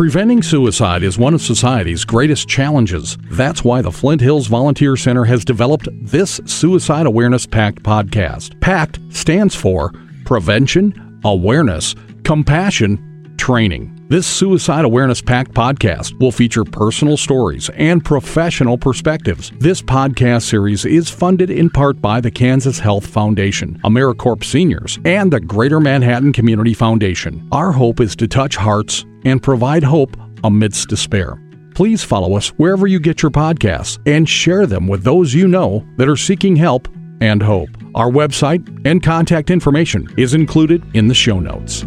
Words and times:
Preventing 0.00 0.42
suicide 0.42 1.02
is 1.02 1.18
one 1.18 1.34
of 1.34 1.42
society's 1.42 2.06
greatest 2.06 2.48
challenges. 2.48 3.18
That's 3.32 3.62
why 3.62 3.82
the 3.82 3.92
Flint 3.92 4.22
Hills 4.22 4.46
Volunteer 4.46 4.96
Center 4.96 5.24
has 5.26 5.44
developed 5.44 5.90
this 5.92 6.40
Suicide 6.46 7.04
Awareness 7.04 7.44
Pact 7.44 7.82
podcast. 7.82 8.58
PACT 8.62 8.98
stands 9.10 9.54
for 9.54 9.92
Prevention, 10.24 11.20
Awareness, 11.22 11.94
Compassion, 12.24 13.34
Training. 13.36 13.99
This 14.10 14.26
Suicide 14.26 14.84
Awareness 14.84 15.22
Pact 15.22 15.52
podcast 15.52 16.18
will 16.18 16.32
feature 16.32 16.64
personal 16.64 17.16
stories 17.16 17.70
and 17.76 18.04
professional 18.04 18.76
perspectives. 18.76 19.52
This 19.60 19.80
podcast 19.80 20.42
series 20.42 20.84
is 20.84 21.08
funded 21.08 21.48
in 21.48 21.70
part 21.70 22.00
by 22.00 22.20
the 22.20 22.30
Kansas 22.32 22.80
Health 22.80 23.06
Foundation, 23.06 23.80
AmeriCorps 23.84 24.46
Seniors, 24.46 24.98
and 25.04 25.32
the 25.32 25.38
Greater 25.38 25.78
Manhattan 25.78 26.32
Community 26.32 26.74
Foundation. 26.74 27.48
Our 27.52 27.70
hope 27.70 28.00
is 28.00 28.16
to 28.16 28.26
touch 28.26 28.56
hearts 28.56 29.04
and 29.24 29.40
provide 29.40 29.84
hope 29.84 30.16
amidst 30.42 30.88
despair. 30.88 31.40
Please 31.76 32.02
follow 32.02 32.36
us 32.36 32.48
wherever 32.56 32.88
you 32.88 32.98
get 32.98 33.22
your 33.22 33.30
podcasts 33.30 34.00
and 34.06 34.28
share 34.28 34.66
them 34.66 34.88
with 34.88 35.04
those 35.04 35.32
you 35.32 35.46
know 35.46 35.86
that 35.98 36.08
are 36.08 36.16
seeking 36.16 36.56
help 36.56 36.88
and 37.20 37.40
hope. 37.40 37.70
Our 37.94 38.10
website 38.10 38.84
and 38.84 39.00
contact 39.00 39.50
information 39.50 40.12
is 40.16 40.34
included 40.34 40.82
in 40.96 41.06
the 41.06 41.14
show 41.14 41.38
notes. 41.38 41.84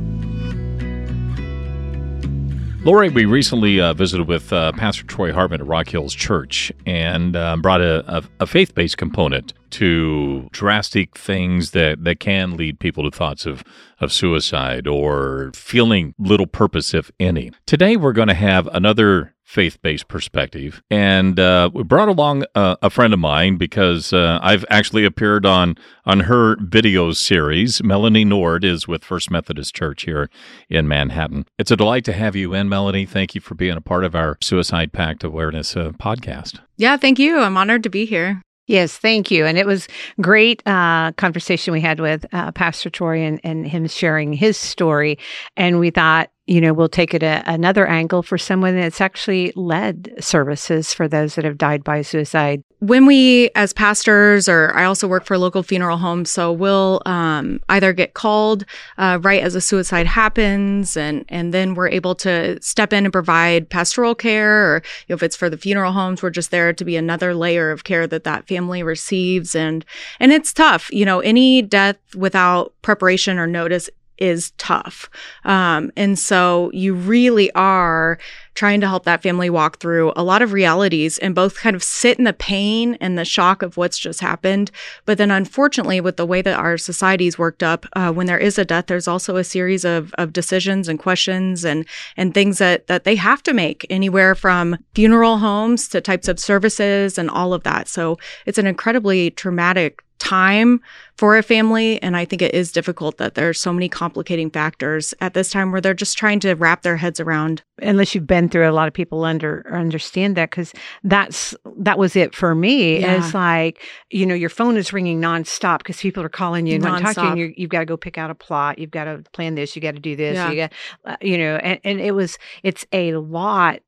Lori, 2.85 3.07
we 3.07 3.23
recently 3.23 3.79
uh, 3.79 3.93
visited 3.93 4.27
with 4.27 4.51
uh, 4.51 4.73
Pastor 4.73 5.05
Troy 5.05 5.31
Hartman 5.31 5.61
at 5.61 5.67
Rock 5.67 5.87
Hills 5.87 6.13
Church 6.13 6.69
and 6.85 7.33
uh, 7.33 7.55
brought 7.55 7.79
a, 7.79 8.03
a, 8.17 8.23
a 8.41 8.45
faith 8.45 8.75
based 8.75 8.97
component 8.97 9.53
to 9.69 10.49
drastic 10.51 11.17
things 11.17 11.71
that, 11.71 12.03
that 12.03 12.19
can 12.19 12.57
lead 12.57 12.81
people 12.81 13.09
to 13.09 13.17
thoughts 13.17 13.45
of, 13.45 13.63
of 14.01 14.11
suicide 14.11 14.85
or 14.85 15.51
feeling 15.55 16.13
little 16.19 16.45
purpose, 16.45 16.93
if 16.93 17.09
any. 17.21 17.53
Today, 17.65 17.95
we're 17.95 18.11
going 18.11 18.27
to 18.27 18.33
have 18.33 18.67
another 18.73 19.32
faith 19.43 19.81
based 19.81 20.07
perspective. 20.07 20.81
And 20.89 21.39
uh, 21.39 21.69
we 21.73 21.83
brought 21.83 22.09
along 22.09 22.45
uh, 22.55 22.77
a 22.81 22.89
friend 22.89 23.13
of 23.13 23.19
mine 23.19 23.57
because 23.57 24.13
uh, 24.13 24.39
I've 24.41 24.65
actually 24.69 25.05
appeared 25.05 25.45
on, 25.45 25.75
on 26.05 26.21
her 26.21 26.57
video 26.59 27.11
series. 27.11 27.83
Melanie 27.83 28.25
Nord 28.25 28.63
is 28.63 28.87
with 28.87 29.03
First 29.03 29.29
Methodist 29.29 29.75
Church 29.75 30.03
here 30.03 30.29
in 30.69 30.87
Manhattan. 30.87 31.45
It's 31.59 31.71
a 31.71 31.77
delight 31.77 32.05
to 32.05 32.13
have 32.13 32.35
you 32.35 32.53
in, 32.53 32.69
Melanie. 32.69 33.05
Thank 33.05 33.35
you 33.35 33.41
for 33.41 33.55
being 33.55 33.77
a 33.77 33.81
part 33.81 34.03
of 34.03 34.15
our 34.15 34.37
Suicide 34.41 34.93
Pact 34.93 35.23
Awareness 35.23 35.75
uh, 35.75 35.91
podcast. 35.91 36.59
Yeah, 36.77 36.97
thank 36.97 37.19
you. 37.19 37.39
I'm 37.39 37.57
honored 37.57 37.83
to 37.83 37.89
be 37.89 38.05
here. 38.05 38.41
Yes, 38.65 38.97
thank 38.97 39.29
you. 39.29 39.45
And 39.45 39.57
it 39.57 39.65
was 39.65 39.89
great 40.21 40.63
uh, 40.65 41.11
conversation 41.13 41.73
we 41.73 41.81
had 41.81 41.99
with 41.99 42.25
uh, 42.31 42.53
Pastor 42.53 42.89
Troy 42.89 43.19
and, 43.19 43.41
and 43.43 43.67
him 43.67 43.87
sharing 43.87 44.31
his 44.31 44.57
story. 44.57 45.19
And 45.57 45.79
we 45.79 45.89
thought, 45.89 46.31
you 46.45 46.59
know, 46.59 46.73
we'll 46.73 46.89
take 46.89 47.13
it 47.13 47.23
a, 47.23 47.41
another 47.45 47.87
angle 47.87 48.21
for 48.21 48.37
someone 48.37 48.75
that's 48.75 48.99
actually 48.99 49.53
led 49.55 50.13
services 50.19 50.93
for 50.93 51.07
those 51.07 51.35
that 51.35 51.45
have 51.45 51.57
died 51.57 51.83
by 51.85 52.01
suicide. 52.01 52.61
When 52.79 53.05
we, 53.05 53.49
as 53.55 53.71
pastors, 53.71 54.49
or 54.49 54.75
I 54.75 54.83
also 54.83 55.07
work 55.07 55.23
for 55.23 55.37
local 55.37 55.63
funeral 55.63 55.95
home, 55.95 56.25
so 56.25 56.51
we'll 56.51 57.01
um, 57.05 57.61
either 57.69 57.93
get 57.93 58.13
called 58.13 58.65
uh, 58.97 59.19
right 59.21 59.41
as 59.41 59.55
a 59.55 59.61
suicide 59.61 60.05
happens, 60.05 60.97
and 60.97 61.23
and 61.29 61.53
then 61.53 61.75
we're 61.75 61.87
able 61.87 62.13
to 62.15 62.61
step 62.61 62.91
in 62.91 63.05
and 63.05 63.13
provide 63.13 63.69
pastoral 63.69 64.13
care, 64.13 64.75
or 64.75 64.83
you 65.07 65.13
know, 65.13 65.15
if 65.15 65.23
it's 65.23 65.37
for 65.37 65.49
the 65.49 65.57
funeral 65.57 65.93
homes, 65.93 66.21
we're 66.21 66.29
just 66.29 66.51
there 66.51 66.73
to 66.73 66.83
be 66.83 66.97
another 66.97 67.33
layer 67.33 67.71
of 67.71 67.85
care 67.85 68.05
that 68.05 68.25
that 68.25 68.49
family 68.49 68.83
receives, 68.83 69.55
and 69.55 69.85
and 70.19 70.33
it's 70.33 70.51
tough, 70.51 70.91
you 70.91 71.05
know, 71.05 71.21
any 71.21 71.61
death 71.61 71.95
without 72.15 72.73
preparation 72.81 73.39
or 73.39 73.47
notice 73.47 73.89
is 74.17 74.51
tough. 74.57 75.09
Um, 75.43 75.91
and 75.95 76.17
so 76.17 76.69
you 76.73 76.93
really 76.93 77.51
are 77.53 78.19
trying 78.55 78.79
to 78.81 78.87
help 78.87 79.03
that 79.05 79.23
family 79.23 79.49
walk 79.49 79.79
through 79.79 80.13
a 80.15 80.23
lot 80.23 80.41
of 80.41 80.53
realities 80.53 81.17
and 81.17 81.33
both 81.33 81.57
kind 81.57 81.75
of 81.75 81.83
sit 81.83 82.19
in 82.19 82.23
the 82.23 82.33
pain 82.33 82.95
and 83.01 83.17
the 83.17 83.25
shock 83.25 83.61
of 83.61 83.77
what's 83.77 83.97
just 83.97 84.19
happened. 84.19 84.69
But 85.05 85.17
then, 85.17 85.31
unfortunately, 85.31 85.99
with 86.01 86.17
the 86.17 86.25
way 86.25 86.41
that 86.41 86.59
our 86.59 86.77
society's 86.77 87.39
worked 87.39 87.63
up, 87.63 87.85
uh, 87.93 88.11
when 88.11 88.27
there 88.27 88.37
is 88.37 88.59
a 88.59 88.65
death, 88.65 88.87
there's 88.87 89.07
also 89.07 89.37
a 89.37 89.43
series 89.43 89.83
of, 89.83 90.13
of 90.19 90.33
decisions 90.33 90.87
and 90.87 90.99
questions 90.99 91.65
and 91.65 91.85
and 92.15 92.33
things 92.33 92.59
that 92.59 92.87
that 92.87 93.03
they 93.03 93.15
have 93.15 93.41
to 93.43 93.53
make, 93.53 93.85
anywhere 93.89 94.35
from 94.35 94.77
funeral 94.93 95.37
homes 95.37 95.87
to 95.89 96.01
types 96.01 96.27
of 96.27 96.39
services 96.39 97.17
and 97.17 97.29
all 97.29 97.53
of 97.53 97.63
that. 97.63 97.87
So 97.87 98.17
it's 98.45 98.57
an 98.57 98.67
incredibly 98.67 99.31
traumatic 99.31 100.03
time 100.23 100.79
for 101.17 101.37
a 101.37 101.43
family. 101.43 102.01
And 102.01 102.17
I 102.17 102.25
think 102.25 102.41
it 102.41 102.53
is 102.55 102.71
difficult 102.71 103.17
that 103.17 103.35
there's 103.35 103.59
so 103.59 103.71
many 103.71 103.87
complicating 103.87 104.49
factors 104.49 105.13
at 105.21 105.33
this 105.33 105.51
time 105.51 105.71
where 105.71 105.81
they're 105.81 105.93
just 105.93 106.17
trying 106.17 106.39
to 106.39 106.53
wrap 106.53 106.81
their 106.81 106.97
heads 106.97 107.19
around. 107.19 107.61
Unless 107.81 108.15
you've 108.15 108.25
been 108.25 108.49
through 108.49 108.69
a 108.69 108.71
lot 108.71 108.87
of 108.87 108.93
people 108.93 109.25
under 109.25 109.65
understand 109.71 110.37
that 110.37 110.49
because 110.51 110.73
that's 111.03 111.53
that 111.77 111.99
was 111.99 112.15
it 112.15 112.33
for 112.33 112.55
me. 112.55 112.99
Yeah. 112.99 113.17
It's 113.17 113.33
like, 113.33 113.81
you 114.09 114.25
know, 114.25 114.35
your 114.35 114.49
phone 114.49 114.77
is 114.77 114.93
ringing 114.93 115.21
nonstop 115.21 115.79
because 115.79 115.99
people 115.99 116.23
are 116.23 116.29
calling 116.29 116.65
you 116.65 116.75
and 116.75 116.83
want 116.83 117.05
to 117.05 117.21
you 117.21 117.45
and 117.45 117.53
you've 117.57 117.69
got 117.69 117.79
to 117.79 117.85
go 117.85 117.97
pick 117.97 118.17
out 118.17 118.31
a 118.31 118.35
plot. 118.35 118.79
You've 118.79 118.91
got 118.91 119.05
to 119.05 119.23
plan 119.33 119.55
this. 119.55 119.75
You 119.75 119.81
got 119.81 119.95
to 119.95 119.99
do 119.99 120.15
this. 120.15 120.35
Yeah. 120.35 120.49
You 120.49 120.55
got, 120.55 120.73
uh, 121.05 121.17
you 121.21 121.37
know, 121.37 121.57
and, 121.57 121.79
and 121.83 121.99
it 121.99 122.13
was, 122.13 122.37
it's 122.63 122.85
a 122.91 123.13
lot 123.15 123.81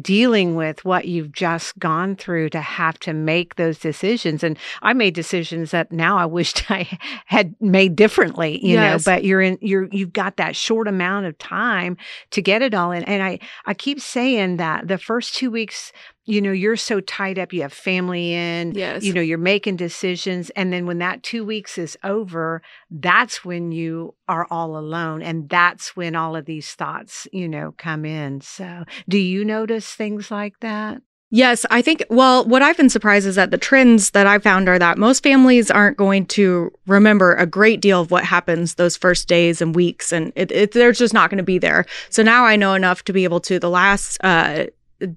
dealing 0.00 0.54
with 0.54 0.84
what 0.84 1.06
you've 1.06 1.32
just 1.32 1.78
gone 1.78 2.16
through 2.16 2.50
to 2.50 2.60
have 2.60 2.98
to 3.00 3.12
make 3.12 3.56
those 3.56 3.78
decisions. 3.78 4.42
And 4.42 4.58
I 4.82 4.92
made 4.92 5.14
decisions 5.14 5.70
that 5.70 5.90
now 5.92 6.16
I 6.18 6.26
wished 6.26 6.70
I 6.70 6.98
had 7.26 7.54
made 7.60 7.96
differently, 7.96 8.58
you 8.64 8.74
Yes. 8.74 9.06
know, 9.06 9.12
but 9.12 9.24
you're 9.24 9.40
in, 9.40 9.58
you're, 9.60 9.88
you've 9.90 10.12
got 10.12 10.36
that 10.36 10.56
short 10.56 10.88
amount 10.88 11.26
of 11.26 11.36
time 11.38 11.96
to 12.30 12.42
get 12.42 12.62
it 12.62 12.74
all 12.74 12.92
in. 12.92 13.02
And 13.04 13.22
I, 13.22 13.38
I 13.66 13.74
keep 13.74 14.00
saying 14.00 14.56
that 14.58 14.88
the 14.88 14.98
first 14.98 15.34
two 15.34 15.50
weeks, 15.50 15.92
you 16.28 16.42
know, 16.42 16.52
you're 16.52 16.76
so 16.76 17.00
tied 17.00 17.38
up, 17.38 17.54
you 17.54 17.62
have 17.62 17.72
family 17.72 18.34
in, 18.34 18.72
Yes. 18.74 19.02
you 19.02 19.14
know, 19.14 19.20
you're 19.22 19.38
making 19.38 19.76
decisions. 19.76 20.50
And 20.50 20.72
then 20.72 20.84
when 20.84 20.98
that 20.98 21.22
two 21.22 21.42
weeks 21.42 21.78
is 21.78 21.96
over, 22.04 22.60
that's 22.90 23.44
when 23.46 23.72
you 23.72 24.14
are 24.28 24.46
all 24.50 24.76
alone. 24.76 25.22
And 25.22 25.48
that's 25.48 25.96
when 25.96 26.14
all 26.14 26.36
of 26.36 26.44
these 26.44 26.74
thoughts, 26.74 27.26
you 27.32 27.48
know, 27.48 27.74
come 27.78 28.04
in. 28.04 28.42
So 28.42 28.84
do 29.08 29.16
you 29.16 29.42
notice 29.42 29.94
things 29.94 30.30
like 30.30 30.60
that? 30.60 31.00
Yes, 31.30 31.66
I 31.70 31.82
think, 31.82 32.02
well, 32.08 32.46
what 32.46 32.62
I've 32.62 32.78
been 32.78 32.88
surprised 32.88 33.26
is 33.26 33.34
that 33.34 33.50
the 33.50 33.58
trends 33.58 34.10
that 34.12 34.26
I 34.26 34.38
found 34.38 34.66
are 34.66 34.78
that 34.78 34.96
most 34.96 35.22
families 35.22 35.70
aren't 35.70 35.98
going 35.98 36.24
to 36.26 36.70
remember 36.86 37.34
a 37.34 37.44
great 37.44 37.82
deal 37.82 38.00
of 38.00 38.10
what 38.10 38.24
happens 38.24 38.76
those 38.76 38.96
first 38.96 39.28
days 39.28 39.60
and 39.60 39.74
weeks, 39.74 40.10
and 40.10 40.32
it, 40.36 40.50
it, 40.50 40.72
they're 40.72 40.90
just 40.92 41.12
not 41.12 41.28
going 41.28 41.36
to 41.36 41.44
be 41.44 41.58
there. 41.58 41.84
So 42.08 42.22
now 42.22 42.44
I 42.46 42.56
know 42.56 42.72
enough 42.72 43.04
to 43.04 43.12
be 43.12 43.24
able 43.24 43.40
to, 43.40 43.58
the 43.58 43.68
last, 43.68 44.16
uh, 44.24 44.66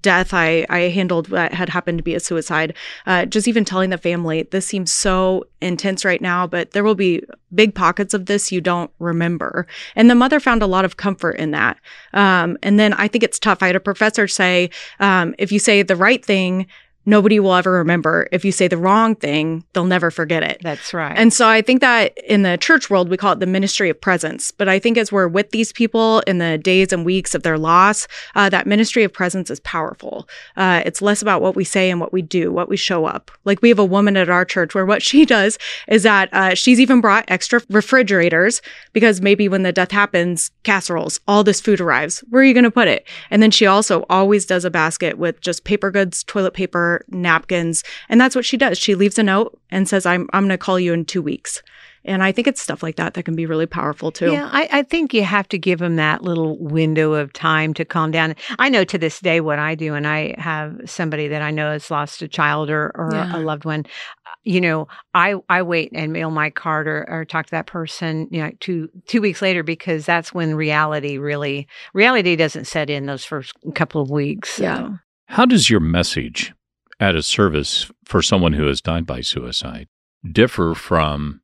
death 0.00 0.32
I, 0.32 0.66
I 0.68 0.80
handled 0.80 1.28
what 1.28 1.52
had 1.52 1.68
happened 1.68 1.98
to 1.98 2.04
be 2.04 2.14
a 2.14 2.20
suicide. 2.20 2.74
Uh, 3.06 3.26
just 3.26 3.48
even 3.48 3.64
telling 3.64 3.90
the 3.90 3.98
family 3.98 4.42
this 4.50 4.66
seems 4.66 4.92
so 4.92 5.44
intense 5.60 6.04
right 6.04 6.20
now 6.20 6.46
but 6.46 6.72
there 6.72 6.84
will 6.84 6.94
be 6.94 7.22
big 7.54 7.74
pockets 7.74 8.14
of 8.14 8.26
this 8.26 8.52
you 8.52 8.60
don't 8.60 8.90
remember. 8.98 9.66
And 9.96 10.08
the 10.08 10.14
mother 10.14 10.40
found 10.40 10.62
a 10.62 10.66
lot 10.66 10.84
of 10.84 10.96
comfort 10.96 11.32
in 11.32 11.50
that. 11.52 11.78
Um, 12.12 12.56
and 12.62 12.78
then 12.78 12.92
i 12.94 13.08
think 13.08 13.24
it's 13.24 13.38
tough. 13.38 13.62
I 13.62 13.66
had 13.68 13.76
a 13.76 13.80
professor 13.80 14.28
say 14.28 14.70
um, 15.00 15.34
if 15.38 15.50
you 15.52 15.58
say 15.58 15.82
the 15.82 15.96
right 15.96 16.24
thing 16.24 16.66
nobody 17.06 17.40
will 17.40 17.54
ever 17.54 17.72
remember 17.72 18.28
if 18.32 18.44
you 18.44 18.52
say 18.52 18.68
the 18.68 18.76
wrong 18.76 19.14
thing 19.14 19.64
they'll 19.72 19.84
never 19.84 20.10
forget 20.10 20.42
it 20.42 20.60
That's 20.62 20.94
right. 20.94 21.16
and 21.16 21.32
so 21.32 21.48
I 21.48 21.62
think 21.62 21.80
that 21.80 22.16
in 22.18 22.42
the 22.42 22.56
church 22.56 22.90
world, 22.90 23.08
we 23.08 23.16
call 23.16 23.32
it 23.32 23.40
the 23.40 23.46
ministry 23.46 23.90
of 23.90 24.00
presence. 24.00 24.50
But 24.50 24.68
I 24.68 24.78
think 24.78 24.96
as 24.96 25.10
we're 25.10 25.28
with 25.28 25.50
these 25.50 25.72
people 25.72 26.20
in 26.20 26.38
the 26.38 26.58
days 26.58 26.92
and 26.92 27.04
weeks 27.04 27.34
of 27.34 27.42
their 27.42 27.58
loss, 27.58 28.06
uh, 28.34 28.48
that 28.50 28.66
ministry 28.66 29.04
of 29.04 29.12
presence 29.12 29.50
is 29.50 29.60
powerful. 29.60 30.28
Uh, 30.56 30.82
it's 30.84 31.02
less 31.02 31.22
about 31.22 31.42
what 31.42 31.56
we 31.56 31.64
say 31.64 31.90
and 31.90 32.00
what 32.00 32.12
we 32.12 32.22
do, 32.22 32.52
what 32.52 32.68
we 32.68 32.76
show 32.76 33.04
up. 33.04 33.30
Like 33.44 33.62
we 33.62 33.68
have 33.68 33.78
a 33.78 33.84
woman 33.84 34.16
at 34.16 34.30
our 34.30 34.44
church 34.44 34.74
where 34.74 34.86
what 34.86 35.02
she 35.08 35.24
does 35.24 35.58
is 35.88 36.02
that 36.04 36.28
uh, 36.32 36.54
she's 36.54 36.80
even 36.80 37.00
brought 37.00 37.24
extra 37.28 37.60
refrigerators 37.68 38.62
because 38.92 39.20
maybe 39.20 39.48
when 39.48 39.62
the 39.62 39.72
death 39.72 39.90
happens, 39.90 40.50
casseroles, 40.62 41.20
all 41.28 41.44
this 41.44 41.60
food 41.60 41.80
arrives. 41.80 42.20
Where 42.30 42.42
are 42.42 42.44
you 42.44 42.54
going 42.54 42.64
to 42.64 42.70
put 42.70 42.88
it? 42.88 43.06
And 43.30 43.42
then 43.42 43.50
she 43.50 43.66
also 43.66 44.04
always 44.08 44.46
does 44.46 44.64
a 44.64 44.70
basket 44.70 45.18
with 45.18 45.40
just 45.40 45.64
paper 45.64 45.90
goods, 45.90 46.24
toilet 46.24 46.54
paper, 46.54 46.91
napkins. 47.08 47.82
And 48.08 48.20
that's 48.20 48.34
what 48.36 48.44
she 48.44 48.56
does. 48.56 48.78
She 48.78 48.94
leaves 48.94 49.18
a 49.18 49.22
note 49.22 49.58
and 49.70 49.88
says, 49.88 50.06
I'm, 50.06 50.28
I'm 50.32 50.42
going 50.44 50.50
to 50.50 50.58
call 50.58 50.78
you 50.78 50.92
in 50.92 51.04
two 51.04 51.22
weeks. 51.22 51.62
And 52.04 52.20
I 52.24 52.32
think 52.32 52.48
it's 52.48 52.60
stuff 52.60 52.82
like 52.82 52.96
that 52.96 53.14
that 53.14 53.22
can 53.22 53.36
be 53.36 53.46
really 53.46 53.66
powerful 53.66 54.10
too. 54.10 54.32
Yeah, 54.32 54.48
I, 54.50 54.68
I 54.72 54.82
think 54.82 55.14
you 55.14 55.22
have 55.22 55.46
to 55.50 55.58
give 55.58 55.78
them 55.78 55.94
that 55.96 56.22
little 56.22 56.58
window 56.58 57.12
of 57.12 57.32
time 57.32 57.72
to 57.74 57.84
calm 57.84 58.10
down. 58.10 58.34
I 58.58 58.70
know 58.70 58.82
to 58.82 58.98
this 58.98 59.20
day 59.20 59.40
what 59.40 59.60
I 59.60 59.76
do, 59.76 59.94
and 59.94 60.04
I 60.04 60.34
have 60.36 60.80
somebody 60.84 61.28
that 61.28 61.42
I 61.42 61.52
know 61.52 61.70
has 61.70 61.92
lost 61.92 62.20
a 62.20 62.26
child 62.26 62.70
or, 62.70 62.90
or 62.96 63.10
Yeah. 63.12 63.36
a 63.36 63.38
loved 63.38 63.64
one. 63.64 63.86
uh, 64.26 64.30
You 64.42 64.60
know, 64.60 64.88
I 65.14 65.36
I 65.48 65.62
wait 65.62 65.92
and 65.94 66.12
mail 66.12 66.32
my 66.32 66.50
card 66.50 66.88
or, 66.88 67.06
or 67.08 67.24
talk 67.24 67.46
to 67.46 67.50
that 67.52 67.66
person, 67.68 68.26
you 68.32 68.42
know, 68.42 68.50
two 68.58 68.88
two 69.06 69.20
weeks 69.20 69.40
later 69.40 69.62
because 69.62 70.04
that's 70.04 70.34
when 70.34 70.56
reality 70.56 71.18
really 71.18 71.68
reality 71.94 72.34
doesn't 72.34 72.64
set 72.64 72.90
in 72.90 73.06
those 73.06 73.24
first 73.24 73.52
couple 73.76 74.02
of 74.02 74.10
weeks. 74.10 74.54
So. 74.54 74.62
Yeah. 74.64 74.88
How 75.28 75.46
does 75.46 75.70
your 75.70 75.78
message 75.80 76.52
at 77.02 77.16
a 77.16 77.22
service 77.22 77.90
for 78.04 78.22
someone 78.22 78.52
who 78.52 78.68
has 78.68 78.80
died 78.80 79.04
by 79.04 79.20
suicide 79.20 79.88
differ 80.30 80.72
from 80.72 81.40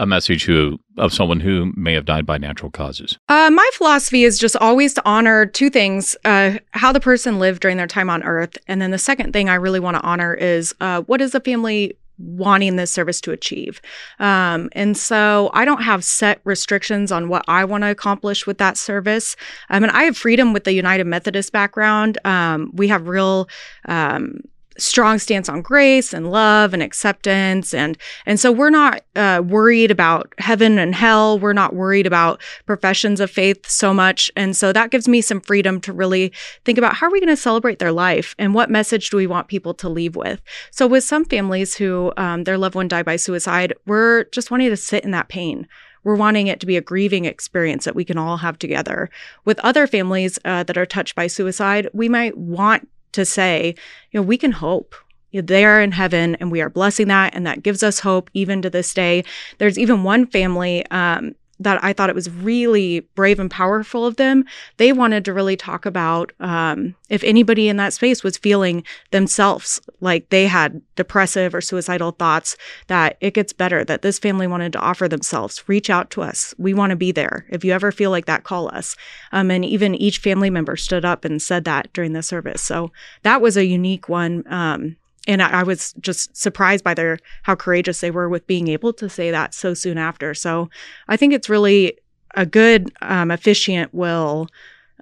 a 0.00 0.04
message 0.04 0.44
who 0.44 0.78
of 0.98 1.12
someone 1.12 1.38
who 1.38 1.72
may 1.76 1.94
have 1.94 2.04
died 2.04 2.26
by 2.26 2.36
natural 2.36 2.72
causes? 2.72 3.16
Uh, 3.28 3.48
my 3.50 3.70
philosophy 3.74 4.24
is 4.24 4.36
just 4.36 4.56
always 4.56 4.92
to 4.94 5.02
honor 5.06 5.46
two 5.46 5.70
things: 5.70 6.16
uh, 6.24 6.58
how 6.72 6.92
the 6.92 6.98
person 6.98 7.38
lived 7.38 7.62
during 7.62 7.76
their 7.76 7.86
time 7.86 8.10
on 8.10 8.24
Earth, 8.24 8.58
and 8.66 8.82
then 8.82 8.90
the 8.90 8.98
second 8.98 9.32
thing 9.32 9.48
I 9.48 9.54
really 9.54 9.80
want 9.80 9.96
to 9.96 10.02
honor 10.02 10.34
is 10.34 10.74
uh, 10.80 11.02
what 11.02 11.20
is 11.20 11.30
the 11.30 11.40
family 11.40 11.96
wanting 12.18 12.76
this 12.76 12.90
service 12.90 13.20
to 13.20 13.30
achieve. 13.30 13.80
Um, 14.18 14.70
and 14.72 14.96
so 14.96 15.50
I 15.52 15.66
don't 15.66 15.82
have 15.82 16.02
set 16.02 16.40
restrictions 16.44 17.12
on 17.12 17.28
what 17.28 17.44
I 17.46 17.64
want 17.64 17.84
to 17.84 17.90
accomplish 17.90 18.46
with 18.46 18.56
that 18.56 18.78
service. 18.78 19.36
I 19.68 19.78
mean, 19.78 19.90
I 19.90 20.04
have 20.04 20.16
freedom 20.16 20.54
with 20.54 20.64
the 20.64 20.72
United 20.72 21.06
Methodist 21.06 21.52
background. 21.52 22.16
Um, 22.24 22.70
we 22.74 22.88
have 22.88 23.06
real 23.06 23.50
um, 23.84 24.40
strong 24.78 25.18
stance 25.18 25.48
on 25.48 25.62
grace 25.62 26.12
and 26.12 26.30
love 26.30 26.74
and 26.74 26.82
acceptance. 26.82 27.72
And 27.72 27.96
and 28.26 28.38
so 28.38 28.52
we're 28.52 28.70
not 28.70 29.02
uh, 29.14 29.42
worried 29.46 29.90
about 29.90 30.32
heaven 30.38 30.78
and 30.78 30.94
hell. 30.94 31.38
We're 31.38 31.52
not 31.52 31.74
worried 31.74 32.06
about 32.06 32.40
professions 32.66 33.20
of 33.20 33.30
faith 33.30 33.68
so 33.68 33.94
much. 33.94 34.30
And 34.36 34.56
so 34.56 34.72
that 34.72 34.90
gives 34.90 35.08
me 35.08 35.20
some 35.20 35.40
freedom 35.40 35.80
to 35.82 35.92
really 35.92 36.32
think 36.64 36.78
about 36.78 36.94
how 36.94 37.06
are 37.06 37.10
we 37.10 37.20
going 37.20 37.28
to 37.28 37.36
celebrate 37.36 37.78
their 37.78 37.92
life 37.92 38.34
and 38.38 38.54
what 38.54 38.70
message 38.70 39.10
do 39.10 39.16
we 39.16 39.26
want 39.26 39.48
people 39.48 39.74
to 39.74 39.88
leave 39.88 40.16
with. 40.16 40.40
So 40.70 40.86
with 40.86 41.04
some 41.04 41.24
families 41.24 41.76
who 41.76 42.12
um, 42.16 42.44
their 42.44 42.58
loved 42.58 42.74
one 42.74 42.88
died 42.88 43.04
by 43.04 43.16
suicide 43.16 43.72
we're 43.86 44.24
just 44.24 44.50
wanting 44.50 44.70
to 44.70 44.76
sit 44.76 45.04
in 45.04 45.10
that 45.12 45.28
pain. 45.28 45.66
We're 46.04 46.14
wanting 46.14 46.46
it 46.46 46.60
to 46.60 46.66
be 46.66 46.76
a 46.76 46.80
grieving 46.80 47.24
experience 47.24 47.84
that 47.84 47.96
we 47.96 48.04
can 48.04 48.16
all 48.16 48.36
have 48.36 48.58
together. 48.58 49.10
With 49.44 49.58
other 49.60 49.86
families 49.86 50.38
uh, 50.44 50.62
that 50.64 50.78
are 50.78 50.86
touched 50.86 51.16
by 51.16 51.26
suicide, 51.26 51.88
we 51.92 52.08
might 52.08 52.36
want 52.36 52.88
to 53.16 53.24
say, 53.24 53.74
you 54.12 54.20
know, 54.20 54.26
we 54.26 54.38
can 54.38 54.52
hope. 54.52 54.94
They 55.32 55.66
are 55.66 55.82
in 55.82 55.92
heaven 55.92 56.36
and 56.36 56.50
we 56.50 56.62
are 56.62 56.70
blessing 56.70 57.08
that. 57.08 57.34
And 57.34 57.46
that 57.46 57.62
gives 57.62 57.82
us 57.82 58.00
hope 58.00 58.30
even 58.32 58.62
to 58.62 58.70
this 58.70 58.94
day. 58.94 59.22
There's 59.58 59.78
even 59.78 60.02
one 60.02 60.26
family 60.26 60.86
um, 60.86 61.34
that 61.60 61.82
I 61.82 61.92
thought 61.92 62.10
it 62.10 62.14
was 62.14 62.30
really 62.30 63.00
brave 63.14 63.38
and 63.38 63.50
powerful 63.50 64.06
of 64.06 64.16
them. 64.16 64.44
They 64.76 64.92
wanted 64.92 65.24
to 65.24 65.32
really 65.32 65.56
talk 65.56 65.86
about 65.86 66.32
um, 66.40 66.94
if 67.08 67.24
anybody 67.24 67.68
in 67.68 67.76
that 67.78 67.92
space 67.92 68.22
was 68.22 68.36
feeling 68.36 68.84
themselves 69.10 69.80
like 70.00 70.28
they 70.28 70.46
had 70.46 70.82
depressive 70.96 71.54
or 71.54 71.60
suicidal 71.60 72.12
thoughts, 72.12 72.56
that 72.88 73.16
it 73.20 73.34
gets 73.34 73.52
better, 73.52 73.84
that 73.84 74.02
this 74.02 74.18
family 74.18 74.46
wanted 74.46 74.72
to 74.74 74.80
offer 74.80 75.08
themselves. 75.08 75.66
Reach 75.68 75.88
out 75.88 76.10
to 76.10 76.22
us. 76.22 76.54
We 76.58 76.74
want 76.74 76.90
to 76.90 76.96
be 76.96 77.12
there. 77.12 77.46
If 77.48 77.64
you 77.64 77.72
ever 77.72 77.90
feel 77.90 78.10
like 78.10 78.26
that, 78.26 78.44
call 78.44 78.68
us. 78.74 78.96
Um, 79.32 79.50
and 79.50 79.64
even 79.64 79.94
each 79.94 80.18
family 80.18 80.50
member 80.50 80.76
stood 80.76 81.04
up 81.04 81.24
and 81.24 81.40
said 81.40 81.64
that 81.64 81.92
during 81.92 82.12
the 82.12 82.22
service. 82.22 82.62
So 82.62 82.92
that 83.22 83.40
was 83.40 83.56
a 83.56 83.66
unique 83.66 84.08
one. 84.08 84.44
Um, 84.52 84.96
and 85.26 85.42
I, 85.42 85.60
I 85.60 85.62
was 85.62 85.92
just 86.00 86.36
surprised 86.36 86.84
by 86.84 86.94
their 86.94 87.18
how 87.42 87.54
courageous 87.54 88.00
they 88.00 88.10
were 88.10 88.28
with 88.28 88.46
being 88.46 88.68
able 88.68 88.92
to 88.94 89.08
say 89.08 89.30
that 89.30 89.54
so 89.54 89.74
soon 89.74 89.98
after. 89.98 90.34
So 90.34 90.70
I 91.08 91.16
think 91.16 91.32
it's 91.32 91.48
really 91.48 91.98
a 92.34 92.46
good 92.46 92.92
um, 93.02 93.30
officiant 93.30 93.92
will 93.94 94.48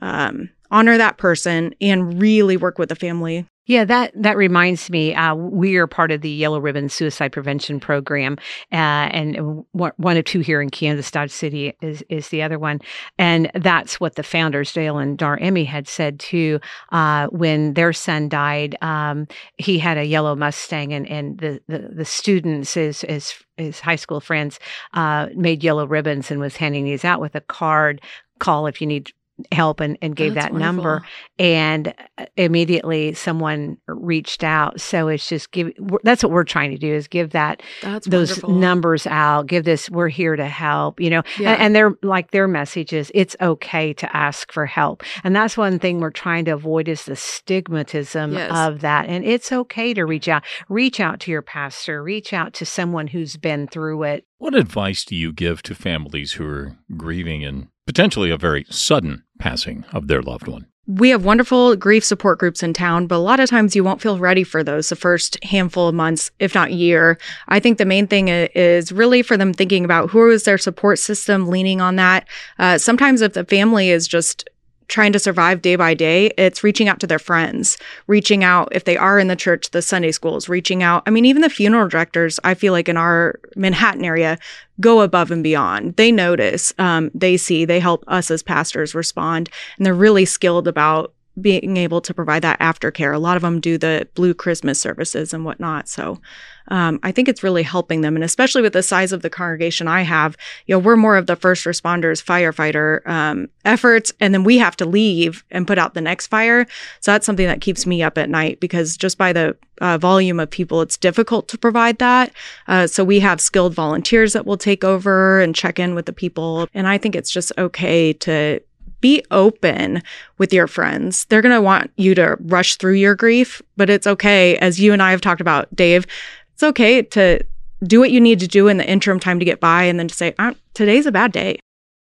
um, 0.03 0.51
honor 0.71 0.99
that 0.99 1.19
person 1.19 1.75
and 1.81 2.21
really 2.21 2.57
work 2.57 2.79
with 2.79 2.89
the 2.89 2.97
family 2.97 3.47
yeah, 3.67 3.85
that 3.85 4.13
that 4.15 4.37
reminds 4.37 4.91
me. 4.91 5.15
Uh, 5.15 5.35
we 5.35 5.77
are 5.77 5.87
part 5.87 6.11
of 6.11 6.21
the 6.21 6.29
Yellow 6.29 6.61
Ribbon 6.61 6.91
Suicide 6.91 7.33
Prevention 7.33 7.81
Program, 7.81 8.37
uh, 8.73 9.09
and 9.11 9.65
one 9.73 10.17
of 10.17 10.25
two 10.25 10.41
here 10.41 10.61
in 10.61 10.69
Kansas, 10.69 11.11
Dodge 11.11 11.31
City 11.31 11.73
is 11.81 12.05
is 12.11 12.29
the 12.29 12.43
other 12.43 12.59
one, 12.59 12.81
and 13.19 13.51
that's 13.55 13.99
what 13.99 14.17
the 14.17 14.23
founders, 14.23 14.73
Dale 14.73 14.99
and 14.99 15.17
Dar 15.17 15.39
Emme, 15.41 15.65
had 15.65 15.89
said 15.89 16.21
too. 16.21 16.61
Uh, 16.93 17.29
when 17.29 17.73
their 17.73 17.95
son 17.95 18.29
died, 18.29 18.77
um, 18.83 19.27
he 19.57 19.79
had 19.79 19.97
a 19.97 20.05
yellow 20.05 20.37
Mustang, 20.37 20.93
and 20.93 21.09
and 21.09 21.39
the 21.39 21.61
the, 21.67 21.91
the 21.95 22.05
students, 22.05 22.75
his 22.75 23.01
his 23.01 23.33
his 23.57 23.81
high 23.81 23.97
school 23.97 24.21
friends, 24.21 24.59
uh, 24.93 25.29
made 25.35 25.65
yellow 25.65 25.87
ribbons 25.87 26.31
and 26.31 26.39
was 26.39 26.57
handing 26.57 26.85
these 26.85 27.05
out 27.05 27.21
with 27.21 27.35
a 27.35 27.41
card. 27.41 28.03
Call 28.41 28.67
if 28.67 28.81
you 28.83 28.87
need 28.87 29.11
help 29.51 29.81
and, 29.81 29.99
and 30.01 30.15
gave 30.15 30.35
that 30.35 30.53
wonderful. 30.53 30.59
number 30.61 31.07
and 31.41 31.93
uh, 32.19 32.27
immediately 32.37 33.13
someone 33.15 33.77
reached 33.89 34.45
out 34.45 34.81
so 34.81 35.09
it's 35.09 35.29
just 35.29 35.51
give 35.51 35.73
that's 36.05 36.23
what 36.23 36.31
we're 36.31 36.45
trying 36.45 36.71
to 36.71 36.79
do 36.79 36.95
is 36.95 37.09
give 37.09 37.31
that 37.31 37.61
that's 37.83 38.07
those 38.07 38.31
wonderful. 38.31 38.55
numbers 38.55 39.07
out 39.09 39.49
give 39.49 39.65
this 39.65 39.91
we're 39.91 40.09
here 40.09 40.37
to 40.37 40.47
help 40.47 41.01
you 41.01 41.11
know 41.11 41.23
yeah. 41.41 41.53
and, 41.53 41.63
and 41.63 41.75
they're 41.75 41.95
like 42.03 42.31
their 42.31 42.47
message 42.47 42.93
is 42.93 43.11
it's 43.13 43.35
okay 43.41 43.93
to 43.93 44.17
ask 44.17 44.53
for 44.53 44.67
help 44.67 45.03
and 45.25 45.35
that's 45.35 45.57
one 45.57 45.81
thing 45.81 45.99
we're 45.99 46.11
trying 46.11 46.45
to 46.45 46.53
avoid 46.53 46.87
is 46.87 47.05
the 47.05 47.15
stigmatism 47.15 48.35
yes. 48.35 48.53
of 48.55 48.83
that 48.83 49.07
and 49.09 49.25
it's 49.25 49.51
okay 49.51 49.93
to 49.93 50.05
reach 50.05 50.29
out 50.29 50.45
reach 50.69 51.01
out 51.01 51.19
to 51.19 51.33
your 51.33 51.43
pastor 51.43 52.05
reach 52.05 52.33
out 52.33 52.53
to 52.53 52.65
someone 52.65 53.09
who's 53.09 53.37
been 53.37 53.67
through 53.67 54.05
it 54.05 54.25
what 54.39 54.55
advice 54.55 55.05
do 55.05 55.17
you 55.17 55.33
give 55.33 55.61
to 55.61 55.75
families 55.75 56.33
who 56.35 56.47
are 56.47 56.77
grieving 56.97 57.45
and 57.45 57.67
potentially 57.87 58.31
a 58.31 58.37
very 58.37 58.65
sudden 58.71 59.24
passing 59.39 59.85
of 59.93 60.09
their 60.09 60.23
loved 60.23 60.49
one. 60.49 60.67
We 60.87 61.09
have 61.11 61.25
wonderful 61.25 61.77
grief 61.77 62.05
support 62.05 62.39
groups 62.39 62.63
in 62.63 62.75
town, 62.75 63.07
but 63.07 63.17
a 63.17 63.19
lot 63.19 63.41
of 63.41 63.49
times 63.49 63.75
you 63.75 63.83
won't 63.83 64.03
feel 64.03 64.19
ready 64.19 64.45
for 64.45 64.63
those 64.63 64.91
the 64.91 64.97
first 64.97 65.43
handful 65.43 65.89
of 65.89 65.95
months, 65.95 66.31
if 66.41 66.55
not 66.55 66.73
year. 66.73 67.19
I 67.49 67.59
think 67.59 67.79
the 67.79 67.87
main 67.87 68.07
thing 68.07 68.29
is 68.29 68.93
really 68.93 69.23
for 69.23 69.39
them 69.39 69.55
thinking 69.55 69.87
about 69.87 70.11
who 70.11 70.31
is 70.31 70.45
their 70.45 70.59
support 70.59 70.99
system, 70.99 71.49
leaning 71.49 71.81
on 71.81 71.97
that. 71.97 72.29
Uh, 72.59 72.77
sometimes 72.77 73.23
if 73.23 73.33
the 73.33 73.47
family 73.47 73.89
is 73.89 74.07
just 74.07 74.47
trying 74.89 75.13
to 75.13 75.19
survive 75.19 75.63
day 75.63 75.77
by 75.77 75.95
day, 75.95 76.27
it's 76.37 76.63
reaching 76.63 76.89
out 76.89 77.01
to 77.01 77.07
their 77.07 77.19
friends, 77.19 77.79
reaching 78.07 78.45
out 78.45 78.69
if 78.73 78.85
they 78.85 78.97
are 78.97 79.19
in 79.19 79.29
the 79.29 79.37
church, 79.37 79.71
the 79.71 79.83
Sunday 79.83 80.13
schools, 80.13 80.49
reaching 80.49 80.83
out. 80.83 81.03
I 81.07 81.11
mean, 81.11 81.25
even 81.25 81.43
the 81.43 81.51
funeral 81.51 81.89
directors, 81.89 82.39
I 82.45 82.55
feel 82.55 82.73
like 82.73 82.89
in 82.89 82.97
our 82.97 83.41
Manhattan 83.57 84.05
area, 84.05 84.39
go 84.81 85.01
above 85.01 85.31
and 85.31 85.43
beyond. 85.43 85.97
They 85.97 86.13
notice, 86.13 86.73
um, 86.79 87.11
they 87.15 87.37
see, 87.37 87.65
they 87.65 87.81
help 87.81 88.05
us 88.09 88.31
as 88.31 88.43
pastors 88.43 88.95
respond, 88.95 89.49
and 89.79 89.87
they're 89.87 89.95
really 89.95 90.25
skilled 90.25 90.69
about 90.69 91.14
being 91.41 91.77
able 91.77 92.01
to 92.01 92.15
provide 92.15 92.43
that 92.43 92.61
aftercare. 92.61 93.15
A 93.15 93.19
lot 93.19 93.37
of 93.37 93.43
them 93.43 93.61
do 93.61 93.77
the 93.77 94.09
blue 94.15 94.35
Christmas 94.35 94.81
services 94.81 95.35
and 95.35 95.45
whatnot. 95.45 95.89
So 95.89 96.21
um, 96.69 97.01
I 97.03 97.13
think 97.13 97.29
it's 97.29 97.43
really 97.43 97.63
helping 97.63 98.01
them. 98.01 98.15
And 98.15 98.25
especially 98.25 98.63
with 98.63 98.73
the 98.73 98.83
size 98.83 99.13
of 99.13 99.23
the 99.23 99.31
congregation 99.31 99.89
I 99.89 100.03
have, 100.03 100.37
you 100.67 100.75
know, 100.75 100.79
we're 100.79 100.97
more 100.97 101.17
of 101.17 101.27
the 101.27 101.37
first 101.37 101.65
responders, 101.65 102.25
firefighter 102.25 103.07
um, 103.07 103.49
efforts, 103.65 104.13
and 104.21 104.33
then 104.33 104.45
we 104.45 104.59
have 104.59 104.77
to 104.77 104.87
leave 104.87 105.45
and 105.51 105.67
put 105.67 105.79
out 105.79 105.95
the 105.95 106.01
next 106.01 106.29
fire. 106.29 106.67
So 107.01 107.13
that's 107.13 107.27
something 107.27 107.47
that 107.47 107.61
keeps 107.61 107.85
me 107.85 108.03
up 108.03 108.17
at 108.17 108.31
night 108.31 108.61
because 108.61 108.97
just 108.97 109.19
by 109.19 109.33
the 109.33 109.57
uh, 109.81 109.99
volume 109.99 110.39
of 110.39 110.51
people, 110.51 110.81
it's 110.81 110.97
difficult 110.97 111.49
to 111.49 111.59
provide 111.59 111.99
that. 111.99 112.33
Uh, 112.69 112.87
so 112.87 113.05
we 113.05 113.21
have 113.21 113.41
skilled 113.41 113.75
volunteers 113.75 114.33
that 114.33 114.47
will 114.47 114.57
take 114.57 114.85
over 114.85 115.41
and 115.41 115.55
check 115.55 115.79
in 115.79 115.95
with 115.95 116.07
the 116.07 116.13
people. 116.13 116.69
And 116.73 116.87
I 116.87 116.97
think 116.97 117.17
it's 117.17 117.31
just 117.31 117.53
okay 117.59 118.13
to 118.13 118.61
be 119.05 119.23
open 119.31 120.03
with 120.39 120.51
your 120.51 120.67
friends. 120.67 121.27
They're 121.27 121.43
going 121.43 121.55
to 121.55 121.61
want 121.61 121.91
you 121.99 122.15
to 122.15 122.39
rush 122.41 122.77
through 122.77 122.95
your 122.95 123.15
grief, 123.15 123.61
but 123.77 123.91
it's 123.91 124.07
okay. 124.07 124.57
As 124.57 124.81
you 124.81 124.95
and 124.95 125.03
I 125.03 125.11
have 125.11 125.21
talked 125.21 125.43
about, 125.43 125.69
Dave, 125.77 126.07
it's 126.55 126.63
okay 126.63 127.03
to 127.03 127.45
do 127.87 128.01
what 128.01 128.13
you 128.13 128.19
need 128.19 128.41
to 128.41 128.49
do 128.49 128.67
in 128.67 128.79
the 128.79 128.89
interim 128.89 129.21
time 129.21 129.39
to 129.41 129.45
get 129.45 129.61
by 129.61 129.83
and 129.83 129.99
then 129.99 130.09
to 130.09 130.15
say, 130.15 130.35
ah, 130.39 130.55
today's 130.73 131.05
a 131.05 131.13
bad 131.13 131.33
day. 131.33 131.59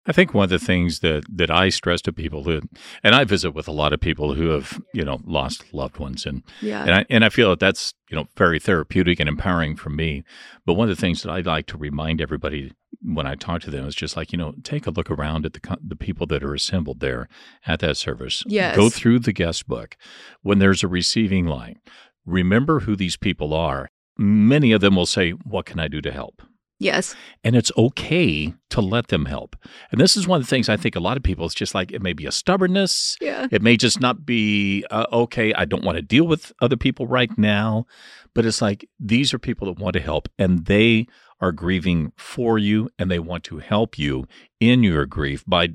I 0.07 0.13
think 0.13 0.33
one 0.33 0.45
of 0.45 0.51
the 0.51 0.59
things 0.59 1.01
that, 1.01 1.25
that 1.29 1.51
I 1.51 1.69
stress 1.69 2.01
to 2.03 2.15
people 2.15 2.45
who, 2.45 2.63
and 3.05 3.15
I 3.15 3.25
visit 3.25 3.51
with 3.51 3.69
a 3.69 3.73
lot 3.73 3.93
of 3.93 4.01
people 4.01 4.33
who 4.33 4.49
have, 4.49 4.81
you 4.95 5.05
know, 5.05 5.21
lost 5.27 5.75
loved 5.75 5.99
ones, 5.99 6.25
and 6.25 6.45
yeah. 6.63 6.83
and 6.83 6.95
I 6.95 7.07
and 7.11 7.25
I 7.25 7.29
feel 7.29 7.51
that 7.51 7.59
that's 7.59 7.93
you 8.09 8.17
know 8.17 8.29
very 8.37 8.61
therapeutic 8.61 9.19
and 9.19 9.29
empowering 9.29 9.75
for 9.75 9.91
me. 9.91 10.23
But 10.65 10.75
one 10.75 10.89
of 10.89 10.97
the 10.97 11.01
things 11.01 11.23
that 11.23 11.31
I 11.31 11.41
like 11.41 11.67
to 11.67 11.77
remind 11.77 12.21
everybody 12.21 12.73
when 13.03 13.27
I 13.27 13.35
talk 13.35 13.63
to 13.63 13.71
them 13.71 13.87
it's 13.87 13.95
just 13.95 14.17
like 14.17 14.33
you 14.33 14.39
know 14.39 14.55
take 14.63 14.87
a 14.87 14.91
look 14.91 15.11
around 15.11 15.47
at 15.47 15.53
the 15.53 15.79
the 15.87 15.97
people 15.97 16.27
that 16.29 16.43
are 16.43 16.55
assembled 16.55 17.01
there 17.01 17.29
at 17.67 17.81
that 17.81 17.97
service. 17.97 18.43
Yes. 18.47 18.77
Go 18.77 18.91
through 18.91 19.21
the 19.21 19.33
guest 19.33 19.67
book 19.67 19.97
when 20.43 20.59
there's 20.59 20.83
a 20.83 20.89
receiving 20.89 21.47
line. 21.47 21.81
Remember 22.25 22.81
who 22.81 22.97
these 22.97 23.17
people 23.17 23.55
are. 23.55 23.89
Many 24.19 24.73
of 24.73 24.81
them 24.81 24.97
will 24.97 25.07
say, 25.07 25.31
"What 25.31 25.67
can 25.67 25.79
I 25.79 25.89
do 25.89 26.01
to 26.01 26.11
help?" 26.11 26.43
Yes. 26.79 27.15
And 27.43 27.57
it's 27.57 27.73
okay 27.77 28.53
to 28.71 28.81
let 28.81 29.09
them 29.09 29.25
help. 29.25 29.57
And 29.91 30.01
this 30.01 30.17
is 30.17 30.29
one 30.29 30.41
of 30.41 30.47
the 30.47 30.51
things 30.51 30.69
I 30.69 30.77
think 30.77 30.95
a 30.95 31.01
lot 31.01 31.17
of 31.17 31.23
people, 31.23 31.47
it's 31.47 31.55
just 31.55 31.75
like 31.75 31.91
it 31.91 32.03
may 32.03 32.13
be 32.13 32.27
a 32.27 32.33
stubbornness. 32.33 33.17
Yeah. 33.21 33.47
It 33.51 33.63
may 33.63 33.77
just 33.77 34.01
not 34.01 34.27
be, 34.27 34.85
uh, 34.91 35.07
okay, 35.13 35.55
I 35.55 35.65
don't 35.65 35.85
want 35.85 35.97
to 35.97 36.03
deal 36.03 36.27
with 36.27 36.53
other 36.61 36.77
people 36.77 37.07
right 37.07 37.37
now. 37.39 37.87
But 38.35 38.45
it's 38.45 38.61
like 38.61 38.87
these 39.01 39.33
are 39.33 39.39
people 39.39 39.67
that 39.73 39.83
want 39.83 39.95
to 39.95 40.01
help 40.01 40.29
and 40.39 40.67
they 40.67 41.07
are 41.41 41.53
grieving 41.53 42.13
for 42.17 42.59
you 42.59 42.89
and 42.99 43.11
they 43.11 43.19
want 43.19 43.45
to 43.45 43.59
help 43.59 43.99
you 43.99 44.27
in 44.61 44.83
your 44.83 45.07
grief 45.07 45.45
by 45.47 45.69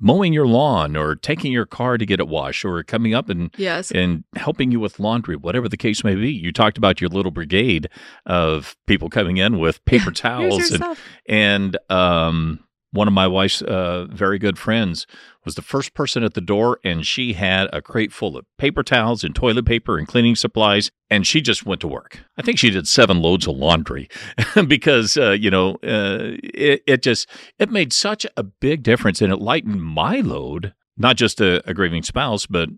mowing 0.00 0.32
your 0.32 0.46
lawn 0.46 0.96
or 0.96 1.14
taking 1.14 1.52
your 1.52 1.66
car 1.66 1.98
to 1.98 2.06
get 2.06 2.20
it 2.20 2.26
washed 2.26 2.64
or 2.64 2.82
coming 2.82 3.14
up 3.14 3.28
and 3.28 3.54
yes. 3.58 3.90
and 3.90 4.24
helping 4.34 4.72
you 4.72 4.80
with 4.80 4.98
laundry, 4.98 5.36
whatever 5.36 5.68
the 5.68 5.76
case 5.76 6.02
may 6.02 6.14
be. 6.14 6.32
You 6.32 6.52
talked 6.52 6.78
about 6.78 7.00
your 7.00 7.10
little 7.10 7.30
brigade 7.30 7.88
of 8.24 8.76
people 8.86 9.10
coming 9.10 9.36
in 9.36 9.58
with 9.58 9.84
paper 9.84 10.10
towels 10.10 10.70
and, 10.70 10.96
and 11.26 11.78
um 11.90 12.64
one 12.92 13.06
of 13.06 13.14
my 13.14 13.26
wife's 13.26 13.62
uh, 13.62 14.06
very 14.10 14.38
good 14.38 14.58
friends 14.58 15.06
was 15.44 15.54
the 15.54 15.62
first 15.62 15.94
person 15.94 16.24
at 16.24 16.34
the 16.34 16.40
door, 16.40 16.80
and 16.84 17.06
she 17.06 17.34
had 17.34 17.68
a 17.72 17.80
crate 17.80 18.12
full 18.12 18.36
of 18.36 18.44
paper 18.58 18.82
towels 18.82 19.22
and 19.22 19.34
toilet 19.34 19.64
paper 19.64 19.96
and 19.96 20.08
cleaning 20.08 20.34
supplies, 20.34 20.90
and 21.08 21.26
she 21.26 21.40
just 21.40 21.64
went 21.64 21.80
to 21.80 21.88
work. 21.88 22.20
I 22.36 22.42
think 22.42 22.58
she 22.58 22.70
did 22.70 22.88
seven 22.88 23.22
loads 23.22 23.46
of 23.46 23.56
laundry 23.56 24.08
because 24.66 25.16
uh, 25.16 25.30
you 25.30 25.50
know 25.50 25.74
uh, 25.84 26.36
it, 26.42 26.82
it 26.86 27.02
just 27.02 27.28
it 27.58 27.70
made 27.70 27.92
such 27.92 28.26
a 28.36 28.42
big 28.42 28.82
difference, 28.82 29.22
and 29.22 29.32
it 29.32 29.40
lightened 29.40 29.82
my 29.82 30.20
load, 30.20 30.74
not 30.96 31.16
just 31.16 31.40
a, 31.40 31.62
a 31.68 31.74
grieving 31.74 32.02
spouse, 32.02 32.46
but 32.46 32.68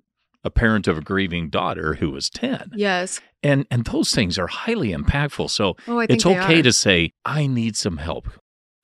a 0.44 0.50
parent 0.50 0.88
of 0.88 0.98
a 0.98 1.02
grieving 1.02 1.48
daughter 1.48 1.94
who 1.94 2.10
was 2.10 2.28
10. 2.28 2.72
Yes. 2.74 3.20
And 3.42 3.66
and 3.70 3.84
those 3.84 4.12
things 4.12 4.38
are 4.38 4.48
highly 4.48 4.90
impactful. 4.90 5.50
So 5.50 5.76
Oh, 5.86 6.00
it's 6.00 6.26
okay 6.26 6.62
to 6.62 6.72
say 6.72 7.12
I 7.24 7.46
need 7.46 7.76
some 7.76 7.98
help. 7.98 8.28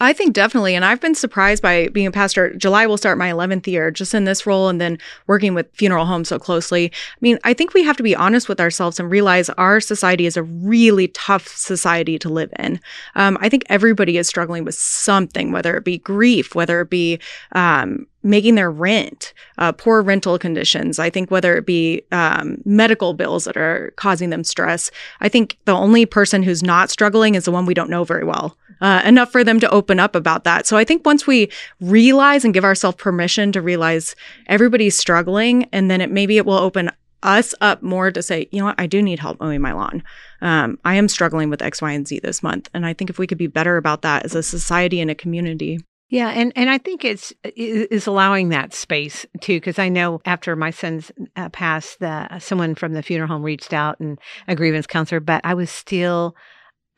I 0.01 0.13
think 0.13 0.33
definitely. 0.33 0.77
And 0.77 0.85
I've 0.85 1.01
been 1.01 1.17
surprised 1.17 1.61
by 1.61 1.89
being 1.89 2.07
a 2.07 2.13
pastor. 2.13 2.55
July 2.55 2.87
will 2.87 2.97
start 2.97 3.19
my 3.19 3.31
11th 3.31 3.67
year 3.67 3.91
just 3.91 4.15
in 4.15 4.25
this 4.25 4.47
role 4.47 4.69
and 4.69 4.81
then 4.81 4.99
working 5.27 5.55
with 5.55 5.75
funeral 5.75 6.07
homes 6.07 6.29
so 6.29 6.39
closely. 6.39 6.87
I 6.87 7.19
mean, 7.21 7.39
I 7.43 7.53
think 7.53 7.75
we 7.75 7.83
have 7.83 7.97
to 7.97 8.05
be 8.05 8.15
honest 8.15 8.49
with 8.49 8.61
ourselves 8.61 9.01
and 9.01 9.11
realize 9.11 9.51
our 9.51 9.81
society 9.81 10.27
is 10.27 10.37
a 10.37 10.45
really 10.45 11.09
tough 11.09 11.49
society 11.49 12.17
to 12.21 12.29
live 12.29 12.53
in. 12.61 12.81
Um, 13.17 13.39
I 13.41 13.49
think 13.49 13.65
everybody 13.67 14.19
is 14.19 14.29
struggling 14.29 14.65
with 14.65 14.77
something, 14.77 15.51
whether 15.51 15.77
it 15.77 15.85
be 15.85 15.99
grief, 15.99 16.55
whether 16.55 16.81
it 16.81 16.91
be 16.91 17.19
um, 17.53 18.07
making 18.29 18.55
their 18.55 18.71
rent, 18.71 19.33
uh, 19.59 19.73
poor 19.73 20.03
rental 20.03 20.39
conditions. 20.39 20.99
I 20.99 21.11
think 21.11 21.31
whether 21.31 21.57
it 21.57 21.67
be 21.67 22.03
um, 22.13 22.59
medical 22.65 23.15
bills 23.15 23.45
that 23.45 23.57
are 23.57 23.93
causing 23.97 24.31
them 24.31 24.45
stress. 24.45 24.91
I 25.21 25.29
think 25.29 25.59
the 25.65 25.73
only 25.73 26.07
person 26.07 26.43
who's 26.43 26.63
not 26.63 26.91
struggling 26.91 27.35
is 27.35 27.45
the 27.45 27.53
one 27.53 27.67
we 27.67 27.75
don't 27.75 27.91
know 27.91 28.05
very 28.05 28.25
well 28.25 28.57
uh, 28.81 29.03
enough 29.05 29.33
for 29.33 29.45
them 29.45 29.61
to 29.61 29.71
open 29.71 29.99
up 29.99 30.15
about 30.15 30.45
that. 30.45 30.67
So 30.67 30.77
I 30.77 30.85
think 30.85 31.05
once 31.05 31.27
we 31.27 31.51
realize 31.81 32.45
and 32.45 32.55
give 32.55 32.65
ourselves 32.65 32.97
permission 32.97 33.53
to 33.53 33.63
realize 33.63 34.15
everybody's 34.47 34.97
struggling, 34.97 35.65
and 35.73 35.91
then 35.91 36.01
it 36.01 36.11
maybe 36.11 36.37
it 36.37 36.47
will 36.47 36.55
open 36.55 36.91
us 37.23 37.55
up 37.61 37.83
more 37.83 38.13
to 38.13 38.23
say, 38.23 38.49
you 38.53 38.61
know 38.61 38.67
what, 38.67 38.81
I 38.81 38.87
do 38.87 39.03
need 39.03 39.19
help 39.19 39.41
mowing 39.41 39.61
my 39.61 39.73
lawn. 39.73 40.05
Um, 40.41 40.79
I 40.85 40.95
am 40.95 41.09
struggling 41.09 41.51
with 41.51 41.63
X, 41.63 41.83
Y, 41.83 41.91
and 41.91 42.07
Z 42.07 42.21
this 42.21 42.43
month, 42.43 42.71
and 42.73 42.87
I 42.87 42.93
think 42.93 43.11
if 43.11 43.19
we 43.19 43.27
could 43.27 43.39
be 43.39 43.49
better 43.49 43.77
about 43.77 44.03
that 44.03 44.25
as 44.25 44.35
a 44.35 44.43
society 44.43 45.01
and 45.01 45.11
a 45.11 45.15
community. 45.15 45.81
Yeah, 46.11 46.31
and 46.31 46.53
and 46.57 46.71
I 46.71 46.79
think 46.79 47.05
it's 47.05 47.35
is 47.45 48.07
allowing 48.07 48.49
that 48.49 48.73
space 48.73 49.27
too, 49.43 49.57
because 49.57 49.79
I 49.79 49.91
know 49.91 50.23
after 50.25 50.57
my 50.57 50.71
son's 50.71 51.13
uh, 51.37 51.51
passed, 51.51 52.01
the 52.01 52.39
someone 52.39 52.75
from 52.75 52.95
the 52.95 53.03
funeral 53.03 53.29
home 53.29 53.43
reached 53.43 53.75
out 53.75 54.01
and 54.01 54.19
a 54.47 54.57
grievance 54.57 54.87
counselor, 54.87 55.21
but 55.21 55.43
I 55.45 55.53
was 55.53 55.71
still 55.71 56.35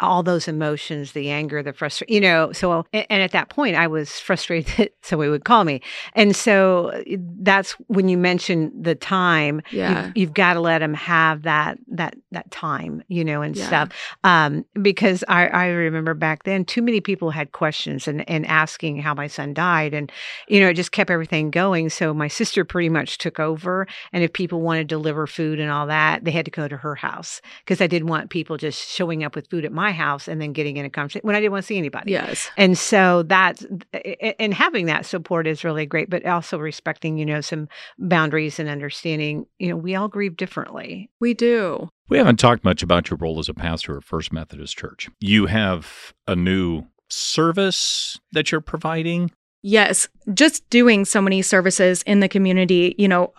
all 0.00 0.22
those 0.22 0.48
emotions 0.48 1.12
the 1.12 1.30
anger 1.30 1.62
the 1.62 1.72
frustration 1.72 2.12
you 2.14 2.20
know 2.20 2.52
so 2.52 2.84
and 2.92 3.06
at 3.22 3.32
that 3.32 3.48
point 3.50 3.76
i 3.76 3.86
was 3.86 4.18
frustrated 4.20 4.72
that 4.78 4.92
somebody 5.02 5.30
would 5.30 5.44
call 5.44 5.64
me 5.64 5.80
and 6.14 6.34
so 6.34 6.88
uh, 6.90 7.02
that's 7.42 7.72
when 7.88 8.08
you 8.08 8.16
mention 8.18 8.70
the 8.80 8.94
time 8.94 9.60
Yeah. 9.70 10.06
you've, 10.06 10.16
you've 10.16 10.34
got 10.34 10.54
to 10.54 10.60
let 10.60 10.78
them 10.78 10.94
have 10.94 11.42
that 11.42 11.78
that 11.88 12.14
that 12.32 12.50
time 12.50 13.02
you 13.08 13.24
know 13.24 13.42
and 13.42 13.56
Yeah. 13.56 13.66
stuff 13.66 13.88
um 14.24 14.64
because 14.80 15.24
i 15.28 15.46
i 15.48 15.66
remember 15.66 16.14
back 16.14 16.44
then 16.44 16.64
too 16.64 16.82
many 16.82 17.00
people 17.00 17.30
had 17.30 17.52
questions 17.52 18.06
and 18.08 18.28
and 18.28 18.46
asking 18.46 19.00
how 19.00 19.14
my 19.14 19.26
son 19.26 19.54
died 19.54 19.92
and 19.94 20.10
you 20.48 20.60
know 20.60 20.68
it 20.68 20.74
just 20.74 20.92
kept 20.92 21.10
everything 21.10 21.50
going 21.50 21.90
so 21.90 22.14
my 22.14 22.28
sister 22.28 22.64
pretty 22.64 22.88
much 22.88 23.18
took 23.18 23.38
over 23.40 23.86
and 24.12 24.22
if 24.24 24.32
people 24.32 24.60
wanted 24.60 24.88
to 24.88 24.94
deliver 24.94 25.26
food 25.26 25.58
and 25.60 25.70
all 25.70 25.86
that 25.86 26.24
they 26.24 26.30
had 26.30 26.44
to 26.44 26.50
go 26.50 26.68
to 26.68 26.76
her 26.76 26.94
house 26.94 27.40
because 27.64 27.80
i 27.80 27.86
didn't 27.86 28.08
want 28.08 28.30
people 28.30 28.56
just 28.56 28.88
showing 28.90 29.24
up 29.24 29.34
with 29.34 29.48
food 29.50 29.64
at 29.64 29.72
my 29.72 29.89
house 29.92 30.28
and 30.28 30.40
then 30.40 30.52
getting 30.52 30.76
in 30.76 30.84
a 30.84 30.90
conversation 30.90 31.26
when 31.26 31.34
i 31.36 31.40
didn't 31.40 31.52
want 31.52 31.62
to 31.62 31.66
see 31.66 31.78
anybody 31.78 32.12
Yes. 32.12 32.50
and 32.56 32.76
so 32.76 33.22
that's, 33.24 33.66
and 34.38 34.52
having 34.54 34.86
that 34.86 35.06
support 35.06 35.46
is 35.46 35.64
really 35.64 35.86
great 35.86 36.10
but 36.10 36.24
also 36.26 36.58
respecting 36.58 37.18
you 37.18 37.26
know 37.26 37.40
some 37.40 37.68
boundaries 37.98 38.58
and 38.58 38.68
understanding 38.68 39.46
you 39.58 39.68
know 39.68 39.76
we 39.76 39.94
all 39.94 40.08
grieve 40.08 40.36
differently 40.36 41.10
We 41.20 41.34
do. 41.34 41.88
We 42.08 42.18
haven't 42.18 42.38
talked 42.40 42.64
much 42.64 42.82
about 42.82 43.08
your 43.10 43.18
role 43.18 43.38
as 43.38 43.48
a 43.48 43.54
pastor 43.54 43.96
at 43.96 44.02
First 44.04 44.32
Methodist 44.32 44.76
Church. 44.76 45.08
You 45.20 45.46
have 45.46 46.12
a 46.26 46.34
new 46.34 46.84
service 47.08 48.18
that 48.32 48.50
you're 48.50 48.60
providing. 48.60 49.30
Yes, 49.62 50.08
just 50.32 50.68
doing 50.70 51.04
so 51.04 51.20
many 51.20 51.42
services 51.42 52.02
in 52.04 52.20
the 52.20 52.28
community, 52.28 52.94
you 52.96 53.06
know, 53.06 53.32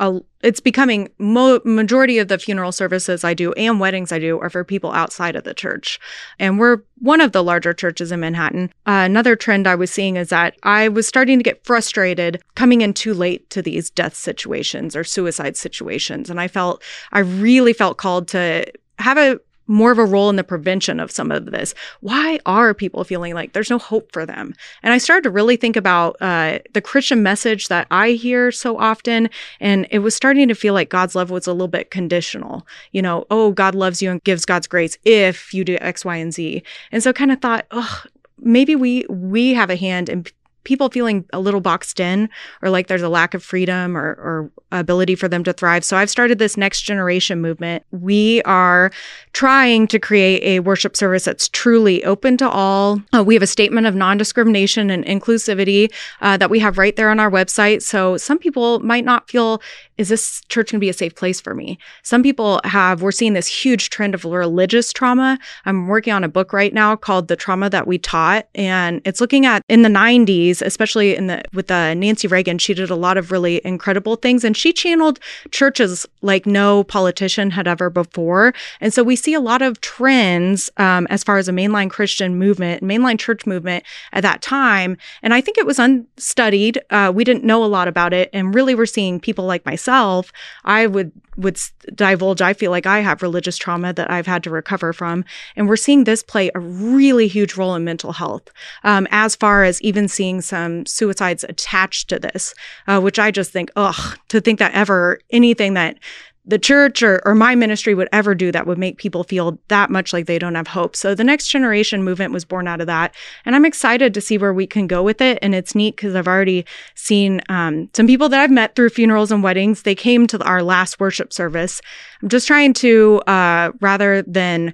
it's 0.43 0.59
becoming 0.59 1.09
mo- 1.17 1.61
majority 1.65 2.19
of 2.19 2.27
the 2.27 2.37
funeral 2.37 2.71
services 2.71 3.23
I 3.23 3.33
do 3.33 3.53
and 3.53 3.79
weddings 3.79 4.11
I 4.11 4.19
do 4.19 4.39
are 4.39 4.49
for 4.49 4.63
people 4.63 4.91
outside 4.91 5.35
of 5.35 5.45
the 5.45 5.55
church. 5.55 5.99
And 6.37 6.59
we're 6.59 6.79
one 6.99 7.21
of 7.21 7.31
the 7.31 7.43
larger 7.43 7.73
churches 7.73 8.11
in 8.11 8.19
Manhattan. 8.19 8.71
Uh, 8.85 9.01
another 9.05 9.35
trend 9.35 9.67
I 9.67 9.73
was 9.73 9.89
seeing 9.89 10.15
is 10.15 10.29
that 10.29 10.55
I 10.61 10.89
was 10.89 11.07
starting 11.07 11.39
to 11.39 11.43
get 11.43 11.65
frustrated 11.65 12.39
coming 12.53 12.81
in 12.81 12.93
too 12.93 13.15
late 13.15 13.49
to 13.49 13.63
these 13.63 13.89
death 13.89 14.15
situations 14.15 14.95
or 14.95 15.03
suicide 15.03 15.57
situations. 15.57 16.29
And 16.29 16.39
I 16.39 16.47
felt, 16.47 16.83
I 17.11 17.19
really 17.19 17.73
felt 17.73 17.97
called 17.97 18.27
to 18.29 18.71
have 18.99 19.17
a 19.17 19.39
more 19.71 19.91
of 19.91 19.97
a 19.97 20.05
role 20.05 20.29
in 20.29 20.35
the 20.35 20.43
prevention 20.43 20.99
of 20.99 21.09
some 21.09 21.31
of 21.31 21.45
this. 21.45 21.73
Why 22.01 22.39
are 22.45 22.73
people 22.73 23.03
feeling 23.03 23.33
like 23.33 23.53
there's 23.53 23.69
no 23.69 23.77
hope 23.77 24.11
for 24.11 24.25
them? 24.25 24.53
And 24.83 24.93
I 24.93 24.97
started 24.97 25.23
to 25.23 25.29
really 25.29 25.55
think 25.55 25.75
about 25.75 26.17
uh, 26.19 26.59
the 26.73 26.81
Christian 26.81 27.23
message 27.23 27.69
that 27.69 27.87
I 27.89 28.11
hear 28.11 28.51
so 28.51 28.77
often. 28.77 29.29
And 29.59 29.87
it 29.89 29.99
was 29.99 30.13
starting 30.13 30.49
to 30.49 30.55
feel 30.55 30.73
like 30.73 30.89
God's 30.89 31.15
love 31.15 31.29
was 31.29 31.47
a 31.47 31.53
little 31.53 31.69
bit 31.69 31.89
conditional. 31.89 32.67
You 32.91 33.01
know, 33.01 33.25
oh, 33.31 33.51
God 33.51 33.73
loves 33.73 34.01
you 34.01 34.11
and 34.11 34.23
gives 34.23 34.45
God's 34.45 34.67
grace 34.67 34.97
if 35.05 35.53
you 35.53 35.63
do 35.63 35.77
X, 35.79 36.03
Y, 36.03 36.17
and 36.17 36.33
Z. 36.33 36.63
And 36.91 37.01
so 37.01 37.13
kind 37.13 37.31
of 37.31 37.39
thought, 37.39 37.65
oh, 37.71 38.03
maybe 38.41 38.75
we 38.75 39.05
we 39.09 39.53
have 39.53 39.69
a 39.69 39.75
hand 39.75 40.09
in 40.09 40.25
people 40.63 40.89
feeling 40.89 41.25
a 41.33 41.39
little 41.39 41.61
boxed 41.61 41.99
in 41.99 42.29
or 42.61 42.69
like 42.69 42.87
there's 42.87 43.01
a 43.01 43.09
lack 43.09 43.33
of 43.33 43.43
freedom 43.43 43.97
or, 43.97 44.11
or 44.11 44.51
ability 44.71 45.15
for 45.15 45.27
them 45.27 45.43
to 45.43 45.53
thrive. 45.53 45.83
So 45.83 45.97
I've 45.97 46.09
started 46.09 46.39
this 46.39 46.57
next 46.57 46.81
generation 46.81 47.41
movement. 47.41 47.83
We 47.91 48.41
are 48.43 48.91
trying 49.33 49.87
to 49.87 49.99
create 49.99 50.43
a 50.43 50.59
worship 50.59 50.95
service 50.95 51.25
that's 51.25 51.49
truly 51.49 52.03
open 52.03 52.37
to 52.37 52.49
all. 52.49 53.01
Uh, 53.13 53.23
we 53.23 53.33
have 53.33 53.43
a 53.43 53.47
statement 53.47 53.87
of 53.87 53.95
non 53.95 54.17
discrimination 54.17 54.89
and 54.89 55.05
inclusivity 55.05 55.91
uh, 56.21 56.37
that 56.37 56.49
we 56.49 56.59
have 56.59 56.77
right 56.77 56.95
there 56.95 57.09
on 57.09 57.19
our 57.19 57.31
website. 57.31 57.81
So 57.81 58.17
some 58.17 58.37
people 58.37 58.79
might 58.79 59.05
not 59.05 59.29
feel, 59.29 59.61
is 59.97 60.09
this 60.09 60.41
church 60.49 60.71
going 60.71 60.79
to 60.79 60.85
be 60.85 60.89
a 60.89 60.93
safe 60.93 61.15
place 61.15 61.41
for 61.41 61.53
me? 61.53 61.77
Some 62.03 62.23
people 62.23 62.61
have, 62.63 63.01
we're 63.01 63.11
seeing 63.11 63.33
this 63.33 63.47
huge 63.47 63.89
trend 63.89 64.15
of 64.15 64.25
religious 64.25 64.93
trauma. 64.93 65.37
I'm 65.65 65.87
working 65.87 66.13
on 66.13 66.23
a 66.23 66.29
book 66.29 66.53
right 66.53 66.73
now 66.73 66.95
called 66.95 67.27
The 67.27 67.35
Trauma 67.35 67.69
That 67.69 67.87
We 67.87 67.97
Taught. 67.97 68.47
And 68.55 69.01
it's 69.05 69.21
looking 69.21 69.45
at 69.45 69.63
in 69.67 69.81
the 69.81 69.89
90s, 69.89 70.50
especially 70.59 71.15
in 71.15 71.27
the, 71.27 71.43
with 71.53 71.69
uh, 71.69 71.93
Nancy 71.93 72.27
Reagan, 72.27 72.57
she 72.57 72.73
did 72.73 72.89
a 72.89 72.95
lot 72.95 73.15
of 73.15 73.31
really 73.31 73.61
incredible 73.63 74.15
things. 74.15 74.43
And 74.43 74.57
she 74.57 74.73
channeled 74.73 75.19
churches 75.51 76.07
like 76.23 76.47
no 76.47 76.83
politician 76.83 77.51
had 77.51 77.67
ever 77.67 77.91
before. 77.91 78.55
And 78.79 78.91
so 78.91 79.03
we 79.03 79.15
see 79.15 79.35
a 79.35 79.39
lot 79.39 79.61
of 79.61 79.79
trends 79.81 80.71
um, 80.77 81.05
as 81.11 81.23
far 81.23 81.37
as 81.37 81.47
a 81.47 81.51
mainline 81.51 81.91
Christian 81.91 82.39
movement, 82.39 82.81
mainline 82.81 83.19
church 83.19 83.45
movement 83.45 83.83
at 84.13 84.23
that 84.23 84.41
time. 84.41 84.97
And 85.21 85.31
I 85.31 85.41
think 85.41 85.59
it 85.59 85.67
was 85.67 85.77
unstudied. 85.77 86.81
Uh, 86.89 87.11
we 87.13 87.23
didn't 87.23 87.43
know 87.43 87.63
a 87.63 87.65
lot 87.65 87.87
about 87.87 88.13
it. 88.13 88.31
And 88.33 88.55
really, 88.55 88.73
we're 88.73 88.87
seeing 88.87 89.19
people 89.19 89.45
like 89.45 89.65
myself. 89.65 90.31
I 90.65 90.87
would 90.87 91.11
would 91.37 91.59
divulge. 91.95 92.41
I 92.41 92.53
feel 92.53 92.71
like 92.71 92.85
I 92.85 92.99
have 92.99 93.21
religious 93.21 93.57
trauma 93.57 93.93
that 93.93 94.11
I've 94.11 94.27
had 94.27 94.43
to 94.43 94.49
recover 94.49 94.93
from, 94.93 95.23
and 95.55 95.67
we're 95.67 95.77
seeing 95.77 96.03
this 96.03 96.23
play 96.23 96.51
a 96.53 96.59
really 96.59 97.27
huge 97.27 97.55
role 97.55 97.75
in 97.75 97.83
mental 97.83 98.11
health. 98.11 98.49
Um, 98.83 99.07
as 99.11 99.35
far 99.35 99.63
as 99.63 99.81
even 99.81 100.07
seeing 100.07 100.40
some 100.41 100.85
suicides 100.85 101.43
attached 101.43 102.09
to 102.09 102.19
this, 102.19 102.53
uh, 102.87 102.99
which 102.99 103.19
I 103.19 103.31
just 103.31 103.51
think, 103.51 103.71
ugh, 103.75 104.17
to 104.29 104.41
think 104.41 104.59
that 104.59 104.73
ever 104.73 105.19
anything 105.31 105.73
that 105.75 105.97
the 106.43 106.57
church 106.57 107.03
or, 107.03 107.21
or 107.23 107.35
my 107.35 107.53
ministry 107.53 107.93
would 107.93 108.09
ever 108.11 108.33
do 108.33 108.51
that 108.51 108.65
would 108.65 108.77
make 108.77 108.97
people 108.97 109.23
feel 109.23 109.59
that 109.67 109.91
much 109.91 110.11
like 110.11 110.25
they 110.25 110.39
don't 110.39 110.55
have 110.55 110.67
hope. 110.67 110.95
So 110.95 111.13
the 111.13 111.23
next 111.23 111.49
generation 111.49 112.03
movement 112.03 112.33
was 112.33 112.45
born 112.45 112.67
out 112.67 112.81
of 112.81 112.87
that. 112.87 113.13
And 113.45 113.55
I'm 113.55 113.65
excited 113.65 114.13
to 114.13 114.21
see 114.21 114.37
where 114.37 114.53
we 114.53 114.65
can 114.65 114.87
go 114.87 115.03
with 115.03 115.21
it. 115.21 115.37
And 115.41 115.53
it's 115.53 115.75
neat 115.75 115.95
because 115.95 116.15
I've 116.15 116.27
already 116.27 116.65
seen 116.95 117.41
um, 117.49 117.89
some 117.93 118.07
people 118.07 118.27
that 118.29 118.39
I've 118.39 118.51
met 118.51 118.75
through 118.75 118.89
funerals 118.89 119.31
and 119.31 119.43
weddings. 119.43 119.83
They 119.83 119.95
came 119.95 120.25
to 120.27 120.43
our 120.43 120.63
last 120.63 120.99
worship 120.99 121.31
service. 121.31 121.79
I'm 122.23 122.29
just 122.29 122.47
trying 122.47 122.73
to, 122.73 123.21
uh, 123.27 123.71
rather 123.79 124.23
than 124.23 124.73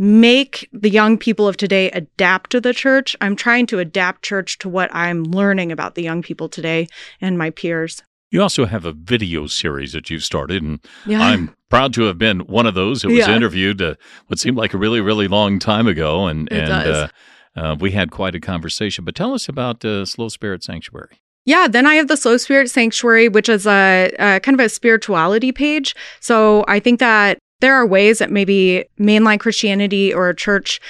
make 0.00 0.66
the 0.72 0.88
young 0.88 1.18
people 1.18 1.46
of 1.46 1.58
today 1.58 1.90
adapt 1.90 2.48
to 2.50 2.60
the 2.60 2.72
church, 2.72 3.14
I'm 3.20 3.36
trying 3.36 3.66
to 3.66 3.78
adapt 3.78 4.22
church 4.22 4.56
to 4.60 4.68
what 4.68 4.88
I'm 4.94 5.24
learning 5.24 5.70
about 5.70 5.94
the 5.94 6.02
young 6.02 6.22
people 6.22 6.48
today 6.48 6.88
and 7.20 7.36
my 7.36 7.50
peers. 7.50 8.02
You 8.30 8.40
also 8.40 8.64
have 8.64 8.86
a 8.86 8.92
video 8.92 9.46
series 9.46 9.92
that 9.92 10.08
you've 10.08 10.24
started, 10.24 10.62
and 10.62 10.80
Yeah. 11.04 11.20
I'm 11.20 11.54
proud 11.68 11.92
to 11.94 12.02
have 12.04 12.16
been 12.16 12.40
one 12.40 12.64
of 12.66 12.74
those. 12.74 13.04
It 13.04 13.08
was 13.08 13.26
Yeah. 13.26 13.36
interviewed 13.36 13.82
uh, 13.82 13.94
what 14.28 14.38
seemed 14.38 14.56
like 14.56 14.72
a 14.72 14.78
really, 14.78 15.02
really 15.02 15.28
long 15.28 15.58
time 15.58 15.86
ago, 15.86 16.26
and 16.26 16.48
It 16.50 16.58
and. 16.58 16.72
Uh, 16.72 17.08
uh, 17.56 17.76
we 17.78 17.90
had 17.90 18.12
quite 18.12 18.34
a 18.36 18.40
conversation. 18.40 19.04
But 19.04 19.16
tell 19.16 19.34
us 19.34 19.48
about 19.48 19.84
uh, 19.84 20.04
Slow 20.04 20.28
Spirit 20.28 20.62
Sanctuary. 20.62 21.18
Yeah, 21.44 21.66
then 21.68 21.84
I 21.84 21.96
have 21.96 22.06
the 22.06 22.16
Slow 22.16 22.36
Spirit 22.36 22.70
Sanctuary, 22.70 23.28
which 23.28 23.48
is 23.48 23.66
a, 23.66 24.12
a 24.20 24.38
kind 24.38 24.58
of 24.58 24.64
a 24.64 24.68
spirituality 24.68 25.50
page. 25.50 25.96
So 26.20 26.64
I 26.68 26.78
think 26.78 27.00
that 27.00 27.38
there 27.60 27.74
are 27.74 27.86
ways 27.86 28.18
that 28.18 28.30
maybe 28.30 28.84
mainline 28.98 29.40
Christianity 29.40 30.12
or 30.12 30.28
a 30.28 30.34
church 30.34 30.80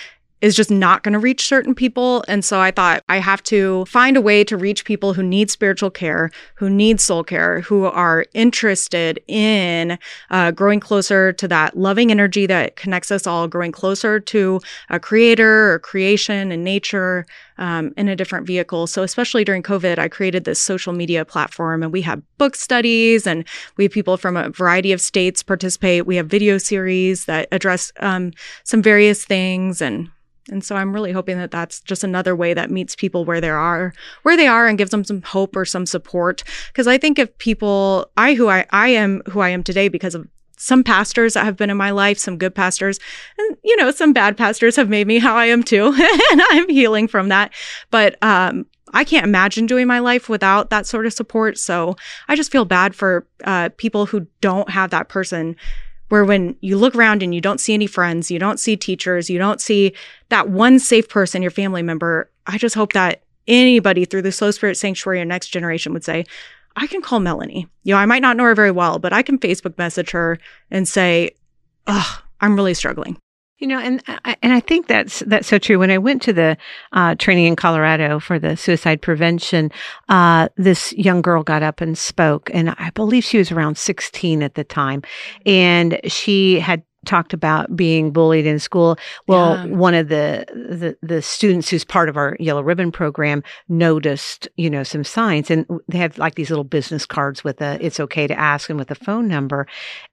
is 0.41 0.57
just 0.57 0.71
not 0.71 1.03
going 1.03 1.13
to 1.13 1.19
reach 1.19 1.47
certain 1.47 1.75
people. 1.75 2.25
And 2.27 2.45
so 2.45 2.61
I 2.61 2.71
thought 2.71 3.03
I 3.09 3.19
have 3.19 3.43
to 3.45 3.85
find 3.85 4.17
a 4.17 4.21
way 4.21 4.43
to 4.45 4.57
reach 4.57 4.85
people 4.85 5.13
who 5.13 5.23
need 5.23 5.51
spiritual 5.51 5.91
care, 5.91 6.31
who 6.55 6.71
need 6.71 7.01
soul 7.01 7.23
care, 7.23 7.61
who 7.61 7.85
are 7.85 8.25
interested 8.33 9.21
in 9.29 9.99
uh, 10.31 10.51
growing 10.53 10.81
closer 10.81 11.33
to 11.35 11.49
that 11.49 11.77
loving 11.77 12.11
energy 12.11 12.47
that 12.47 12.77
connects 12.77 13.11
us 13.11 13.27
all, 13.27 13.49
growing 13.49 13.73
closer 13.73 14.19
to 14.19 14.61
a 14.89 14.99
creator 14.99 15.73
or 15.73 15.79
creation 15.79 16.51
and 16.51 16.65
nature 16.65 17.27
um, 17.61 17.93
in 17.97 18.09
a 18.09 18.17
different 18.17 18.47
vehicle. 18.47 18.87
So, 18.89 19.03
especially 19.03 19.45
during 19.45 19.63
COVID, 19.63 19.99
I 19.99 20.09
created 20.09 20.45
this 20.45 20.59
social 20.59 20.93
media 20.93 21.25
platform 21.25 21.83
and 21.83 21.93
we 21.93 22.03
have 22.03 22.23
book 22.39 22.57
studies 22.57 23.27
and 23.27 23.47
we 23.77 23.85
have 23.85 23.93
people 23.93 24.17
from 24.17 24.37
a 24.37 24.51
variety 24.51 24.93
of 24.93 25.01
states 25.01 25.43
participate. 25.43 26.07
We 26.07 26.17
have 26.17 26.27
video 26.27 26.59
series 26.59 27.27
that 27.27 27.47
address 27.53 27.93
um, 28.01 28.33
some 28.65 28.83
various 28.83 29.25
things 29.25 29.81
and 29.81 30.11
and 30.51 30.65
so 30.65 30.75
I'm 30.75 30.93
really 30.93 31.13
hoping 31.13 31.39
that 31.39 31.53
that's 31.53 31.81
just 31.81 32.03
another 32.03 32.35
way 32.35 32.55
that 32.55 32.73
meets 32.73 32.97
people 32.97 33.25
where 33.25 33.41
they 33.41 33.51
are, 33.51 33.93
where 34.23 34.37
they 34.37 34.49
are 34.49 34.67
and 34.67 34.77
gives 34.77 34.91
them 34.91 35.05
some 35.05 35.23
hope 35.23 35.55
or 35.55 35.65
some 35.65 35.87
support. 35.87 36.43
Cause 36.75 36.89
I 36.89 36.99
think 36.99 37.21
if 37.21 37.37
people, 37.39 38.11
I, 38.17 38.35
who 38.35 38.49
I, 38.49 38.67
I 38.71 38.89
am 38.89 39.23
who 39.27 39.41
I 39.41 39.51
am 39.51 39.63
today 39.63 39.89
because 39.89 40.17
of 40.17 40.27
some 40.61 40.85
pastors 40.85 41.35
that 41.35 41.45
have 41.45 41.57
been 41.57 41.71
in 41.71 41.77
my 41.77 41.91
life, 41.91 42.19
some 42.19 42.37
good 42.37 42.55
pastors, 42.55 42.99
and 43.39 43.57
you 43.65 43.77
know, 43.77 43.91
some 43.91 44.13
bad 44.13 44.37
pastors 44.37 44.77
have 44.77 44.89
made 44.89 45.07
me 45.07 45.19
how 45.19 45.35
I 45.35 45.47
am 45.47 45.63
too. 45.63 45.87
and 46.33 46.43
I'm 46.51 46.69
healing 46.69 47.09
from 47.09 47.29
that. 47.29 47.53
But, 47.91 48.23
um, 48.23 48.67
I 48.93 49.05
can't 49.05 49.25
imagine 49.25 49.67
doing 49.67 49.87
my 49.87 50.01
life 50.01 50.29
without 50.29 50.71
that 50.71 50.85
sort 50.85 51.07
of 51.07 51.13
support. 51.13 51.59
So 51.59 51.97
I 52.27 52.35
just 52.35 52.51
feel 52.51 52.65
bad 52.65 52.93
for 52.93 53.25
uh, 53.45 53.69
people 53.77 54.05
who 54.05 54.27
don't 54.41 54.69
have 54.69 54.91
that 54.91 55.09
person 55.09 55.55
where 56.09 56.25
when 56.25 56.57
you 56.61 56.77
look 56.77 56.97
around 56.97 57.23
and 57.23 57.33
you 57.33 57.41
don't 57.41 57.61
see 57.61 57.73
any 57.73 57.87
friends, 57.87 58.33
you 58.33 58.39
don't 58.41 58.59
see 58.59 58.77
teachers, 58.77 59.31
you 59.31 59.39
don't 59.39 59.61
see 59.61 59.95
that 60.29 60.49
one 60.49 60.81
safe 60.81 61.09
person, 61.09 61.41
your 61.41 61.53
family 61.53 61.83
member, 61.83 62.29
I 62.49 62.59
just 62.59 62.75
hope 62.75 62.95
that 62.95 63.23
anybody 63.47 64.05
through 64.05 64.23
the 64.23 64.33
Slow 64.33 64.51
Spirit 64.51 64.77
Sanctuary 64.77 65.21
or 65.21 65.25
Next 65.25 65.49
Generation 65.49 65.93
would 65.93 66.05
say, 66.05 66.25
I 66.77 66.87
can 66.87 67.03
call 67.03 67.21
Melanie. 67.21 67.69
You 67.83 67.95
know, 67.95 68.01
I 68.01 68.07
might 68.07 68.23
not 68.23 68.37
know 68.37 68.45
her 68.45 68.55
very 68.55 68.71
well, 68.71 68.99
but 68.99 69.13
I 69.13 69.23
can 69.23 69.39
Facebook 69.39 69.77
message 69.79 70.11
her 70.11 70.39
and 70.71 70.87
say, 70.87 71.33
Ugh, 71.87 72.23
I'm 72.41 72.57
really 72.57 72.75
struggling. 72.75 73.19
You 73.59 73.67
know, 73.67 73.79
and 73.79 74.03
and 74.43 74.55
I 74.55 74.61
think 74.61 74.87
that's 74.87 75.21
that's 75.27 75.47
so 75.47 75.59
true. 75.59 75.79
When 75.79 75.91
I 75.91 75.99
went 75.99 76.23
to 76.23 76.33
the 76.33 76.57
uh, 76.93 77.15
training 77.17 77.45
in 77.45 77.57
Colorado 77.57 78.19
for 78.19 78.39
the 78.39 78.57
suicide 78.57 79.03
prevention, 79.03 79.71
uh, 80.09 80.49
this 80.57 80.95
young 80.95 81.21
girl 81.21 81.43
got 81.43 81.63
up 81.63 81.83
and 81.83 81.99
spoke, 81.99 82.51
and 82.55 82.71
I 82.71 82.89
believe 82.95 83.23
she 83.23 83.37
was 83.37 83.53
around 83.53 83.77
16 83.77 84.43
at 84.43 84.55
the 84.55 84.65
time, 84.65 85.03
and 85.45 86.01
she 86.07 86.59
had 86.59 86.83
talked 87.07 87.33
about 87.33 87.75
being 87.75 88.11
bullied 88.11 88.47
in 88.47 88.59
school. 88.59 88.99
Well, 89.27 89.57
yeah. 89.57 89.75
one 89.75 89.95
of 89.95 90.09
the, 90.09 90.45
the 90.55 90.97
the 91.03 91.23
students 91.23 91.69
who's 91.69 91.85
part 91.85 92.09
of 92.09 92.17
our 92.17 92.37
yellow 92.39 92.63
ribbon 92.63 92.93
program 92.93 93.43
noticed, 93.69 94.49
you 94.57 94.69
know, 94.69 94.83
some 94.83 95.05
signs 95.05 95.51
and 95.51 95.67
they 95.89 95.99
have 95.99 96.19
like 96.19 96.35
these 96.35 96.51
little 96.51 96.65
business 96.65 97.07
cards 97.07 97.43
with 97.43 97.61
a 97.61 97.79
it's 97.85 98.01
okay 98.01 98.27
to 98.27 98.39
ask 98.39 98.69
and 98.69 98.79
with 98.79 98.91
a 98.91 98.95
phone 98.95 99.29
number. 99.29 99.67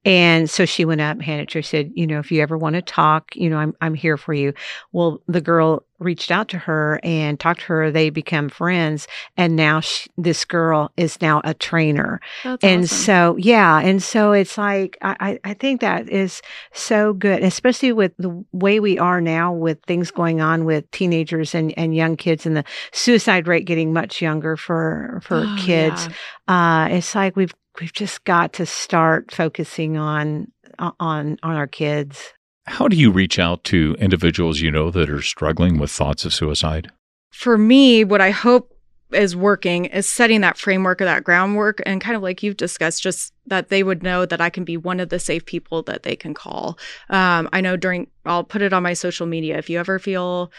And 0.04 0.48
so 0.48 0.64
she 0.64 0.84
went 0.84 1.00
up, 1.00 1.20
handed 1.20 1.44
it 1.44 1.48
to 1.50 1.58
her, 1.58 1.62
said, 1.62 1.92
you 1.94 2.06
know, 2.06 2.18
if 2.18 2.32
you 2.32 2.40
ever 2.42 2.56
want 2.56 2.74
to 2.74 2.82
talk, 2.82 3.34
you 3.36 3.50
know, 3.50 3.58
I'm 3.58 3.74
I'm 3.80 3.94
here 3.94 4.16
for 4.16 4.32
you. 4.32 4.54
Well, 4.92 5.22
the 5.26 5.40
girl 5.40 5.84
reached 5.98 6.30
out 6.30 6.48
to 6.48 6.58
her 6.58 7.00
and 7.02 7.40
talked 7.40 7.60
to 7.60 7.66
her. 7.66 7.90
They 7.90 8.10
become 8.10 8.48
friends. 8.48 9.08
And 9.36 9.56
now 9.56 9.80
she, 9.80 10.08
this 10.16 10.44
girl 10.44 10.90
is 10.96 11.20
now 11.20 11.40
a 11.44 11.54
trainer. 11.54 12.20
That's 12.44 12.62
and 12.62 12.84
awesome. 12.84 12.96
so, 12.98 13.36
yeah. 13.38 13.80
And 13.80 14.02
so 14.02 14.32
it's 14.32 14.56
like, 14.56 14.96
I, 15.02 15.38
I 15.44 15.54
think 15.54 15.80
that 15.80 16.08
is 16.08 16.40
so 16.72 17.12
good, 17.12 17.42
especially 17.42 17.92
with 17.92 18.12
the 18.18 18.44
way 18.52 18.80
we 18.80 18.98
are 18.98 19.20
now 19.20 19.52
with 19.52 19.78
things 19.86 20.10
going 20.10 20.40
on 20.40 20.64
with 20.64 20.90
teenagers 20.92 21.54
and, 21.54 21.74
and 21.76 21.94
young 21.94 22.16
kids 22.16 22.46
and 22.46 22.56
the 22.56 22.64
suicide 22.92 23.46
rate 23.48 23.64
getting 23.64 23.92
much 23.92 24.22
younger 24.22 24.56
for, 24.56 25.20
for 25.24 25.44
Oh, 25.46 25.56
kids. 25.58 26.08
yeah. 26.48 26.84
Uh, 26.86 26.88
it's 26.94 27.14
like 27.14 27.36
we've, 27.36 27.54
we've 27.80 27.92
just 27.92 28.24
got 28.24 28.52
to 28.54 28.66
start 28.66 29.32
focusing 29.32 29.96
on, 29.96 30.50
on, 30.78 30.94
on 31.00 31.38
our 31.42 31.66
kids. 31.66 32.32
How 32.68 32.86
do 32.86 32.96
you 32.96 33.10
reach 33.10 33.38
out 33.38 33.64
to 33.64 33.96
individuals 33.98 34.60
you 34.60 34.70
know 34.70 34.90
that 34.90 35.08
are 35.08 35.22
struggling 35.22 35.78
with 35.78 35.90
thoughts 35.90 36.26
of 36.26 36.34
suicide? 36.34 36.90
For 37.32 37.56
me, 37.56 38.04
what 38.04 38.20
I 38.20 38.30
hope 38.30 38.74
is 39.10 39.34
working 39.34 39.86
is 39.86 40.06
setting 40.06 40.42
that 40.42 40.58
framework 40.58 41.00
or 41.00 41.06
that 41.06 41.24
groundwork 41.24 41.80
and 41.86 41.98
kind 41.98 42.14
of 42.14 42.22
like 42.22 42.42
you've 42.42 42.58
discussed 42.58 43.02
just 43.02 43.32
that 43.46 43.70
they 43.70 43.82
would 43.82 44.02
know 44.02 44.26
that 44.26 44.38
i 44.38 44.50
can 44.50 44.64
be 44.64 44.76
one 44.76 45.00
of 45.00 45.08
the 45.08 45.18
safe 45.18 45.46
people 45.46 45.82
that 45.82 46.02
they 46.02 46.14
can 46.14 46.34
call. 46.34 46.78
Um, 47.08 47.48
i 47.54 47.62
know 47.62 47.74
during 47.74 48.08
i'll 48.26 48.44
put 48.44 48.60
it 48.60 48.74
on 48.74 48.82
my 48.82 48.92
social 48.92 49.26
media. 49.26 49.56
If 49.56 49.70
you 49.70 49.78
ever 49.78 49.98
feel 49.98 50.52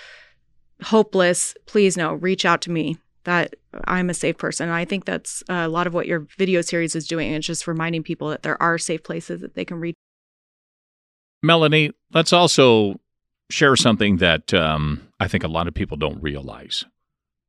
hopeless 0.82 1.54
please 1.68 1.96
know 1.96 2.16
reach 2.16 2.44
out 2.44 2.62
to 2.62 2.72
me. 2.72 2.98
That 3.26 3.56
i'm 3.86 4.10
a 4.10 4.16
safe 4.16 4.38
person. 4.38 4.70
And 4.70 4.76
i 4.76 4.84
think 4.84 5.06
that's 5.06 5.44
a 5.48 5.68
lot 5.68 5.86
of 5.86 5.94
what 5.94 6.08
your 6.08 6.26
video 6.40 6.62
series 6.62 6.96
is 6.96 7.08
doing. 7.08 7.32
It's 7.32 7.46
just 7.46 7.68
reminding 7.68 8.02
people 8.02 8.30
that 8.30 8.42
there 8.42 8.60
are 8.60 8.80
safe 8.80 9.04
places 9.04 9.42
that 9.42 9.54
they 9.54 9.64
can 9.64 9.80
reach 9.80 9.96
Melanie, 11.42 11.92
let's 12.14 12.34
also 12.34 13.00
share 13.50 13.76
something 13.76 14.18
that 14.18 14.54
um, 14.54 15.08
I 15.20 15.28
think 15.28 15.44
a 15.44 15.48
lot 15.48 15.68
of 15.68 15.74
people 15.74 15.98
don't 15.98 16.22
realize. 16.22 16.86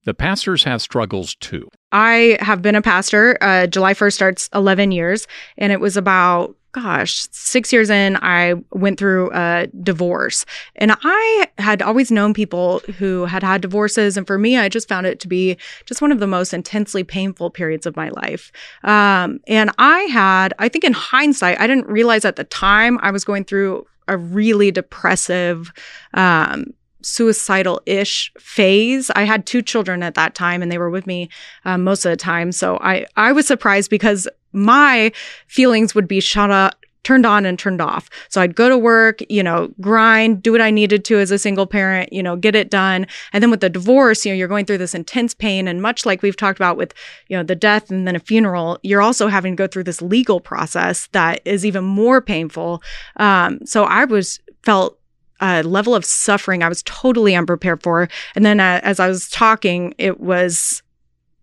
The 0.05 0.15
pastors 0.15 0.65
have 0.65 0.81
struggles 0.81 1.35
too. 1.35 1.69
I 1.93 2.39
have 2.41 2.63
been 2.63 2.75
a 2.75 2.83
pastor. 2.83 3.37
Uh, 3.41 3.67
July 3.67 3.93
1st 3.93 4.13
starts 4.13 4.49
11 4.55 4.93
years, 4.93 5.27
and 5.59 5.73
it 5.73 5.81
was 5.81 5.97
about, 5.97 6.57
gosh, 6.73 7.27
six 7.33 7.73
years 7.73 7.91
in, 7.91 8.17
I 8.23 8.55
went 8.71 8.99
through 8.99 9.31
a 9.33 9.67
divorce. 9.83 10.45
And 10.77 10.95
I 11.03 11.49
had 11.59 11.83
always 11.83 12.11
known 12.11 12.33
people 12.33 12.81
who 12.99 13.25
had 13.25 13.43
had 13.43 13.61
divorces. 13.61 14.17
And 14.17 14.27
for 14.27 14.39
me, 14.39 14.57
I 14.57 14.69
just 14.69 14.89
found 14.89 15.07
it 15.07 15.21
to 15.21 15.29
be 15.29 15.57
just 15.85 16.01
one 16.01 16.13
of 16.13 16.21
the 16.21 16.27
most 16.27 16.55
intensely 16.55 17.03
painful 17.03 17.51
periods 17.51 17.87
of 17.87 17.97
my 17.97 18.11
life. 18.11 18.53
Um, 18.85 19.41
and 19.49 19.71
I 19.79 20.01
had, 20.03 20.55
I 20.59 20.69
think 20.69 20.85
in 20.85 20.93
hindsight, 20.93 21.61
I 21.61 21.67
didn't 21.67 21.89
realize 21.89 22.25
at 22.25 22.37
the 22.37 22.45
time 22.45 22.99
I 23.03 23.11
was 23.11 23.25
going 23.25 23.45
through 23.45 23.87
a 24.07 24.17
really 24.17 24.71
depressive, 24.71 25.73
um, 26.15 26.67
suicidal 27.03 27.81
ish 27.87 28.33
phase. 28.39 29.11
I 29.17 29.23
had 29.23 29.47
two 29.47 29.63
children 29.63 30.03
at 30.03 30.15
that 30.15 30.35
time 30.35 30.63
and 30.63 30.71
they 30.71 30.79
were 30.79 30.91
with 30.91 31.07
me 31.07 31.31
um, 31.65 31.83
most 31.83 32.05
of 32.05 32.11
the 32.11 32.17
time. 32.17 32.53
So 32.53 32.79
I, 32.83 33.07
I 33.17 33.33
was 33.33 33.47
surprised 33.47 33.89
because 33.91 34.29
my 34.53 35.13
feelings 35.47 35.95
would 35.95 36.09
be 36.09 36.21
shut 36.21 36.51
up. 36.51 36.77
Turned 37.03 37.25
on 37.25 37.47
and 37.47 37.59
turned 37.59 37.81
off. 37.81 38.11
So 38.29 38.43
I'd 38.43 38.55
go 38.55 38.69
to 38.69 38.77
work, 38.77 39.23
you 39.31 39.43
know, 39.43 39.73
grind, 39.81 40.43
do 40.43 40.53
what 40.53 40.61
I 40.61 40.71
needed 40.71 41.03
to 41.07 41.19
as 41.19 41.31
a 41.31 41.39
single 41.39 41.67
parent, 41.67 42.13
you 42.13 42.23
know, 42.23 42.37
get 42.37 42.55
it 42.55 42.69
done. 42.69 43.07
And 43.33 43.43
then 43.43 43.51
with 43.51 43.61
the 43.61 43.71
divorce, 43.71 44.27
you 44.27 44.31
know, 44.31 44.37
you're 44.37 44.49
going 44.49 44.67
through 44.67 44.79
this 44.79 44.95
intense 44.95 45.33
pain. 45.33 45.67
And 45.67 45.81
much 45.81 46.05
like 46.05 46.21
we've 46.21 46.37
talked 46.37 46.59
about 46.59 46.77
with, 46.77 46.93
you 47.29 47.39
know, 47.39 47.43
the 47.43 47.55
death 47.55 47.91
and 47.91 48.07
then 48.07 48.17
a 48.17 48.21
funeral, 48.21 48.79
you're 48.83 49.01
also 49.01 49.29
having 49.29 49.57
to 49.57 49.63
go 49.63 49.67
through 49.67 49.85
this 49.85 50.03
legal 50.03 50.41
process 50.41 51.09
that 51.13 51.41
is 51.47 51.65
even 51.65 51.85
more 51.85 52.21
painful. 52.21 52.83
Um, 53.17 53.65
so 53.65 53.85
I 53.85 54.05
was 54.05 54.39
felt 54.63 54.99
a 55.41 55.63
level 55.63 55.95
of 55.95 56.05
suffering 56.05 56.63
I 56.63 56.69
was 56.69 56.83
totally 56.83 57.35
unprepared 57.35 57.83
for. 57.83 58.11
And 58.35 58.45
then 58.45 58.61
uh, 58.61 58.81
as 58.83 59.01
I 59.01 59.09
was 59.09 59.31
talking, 59.31 59.95
it 59.97 60.21
was 60.21 60.83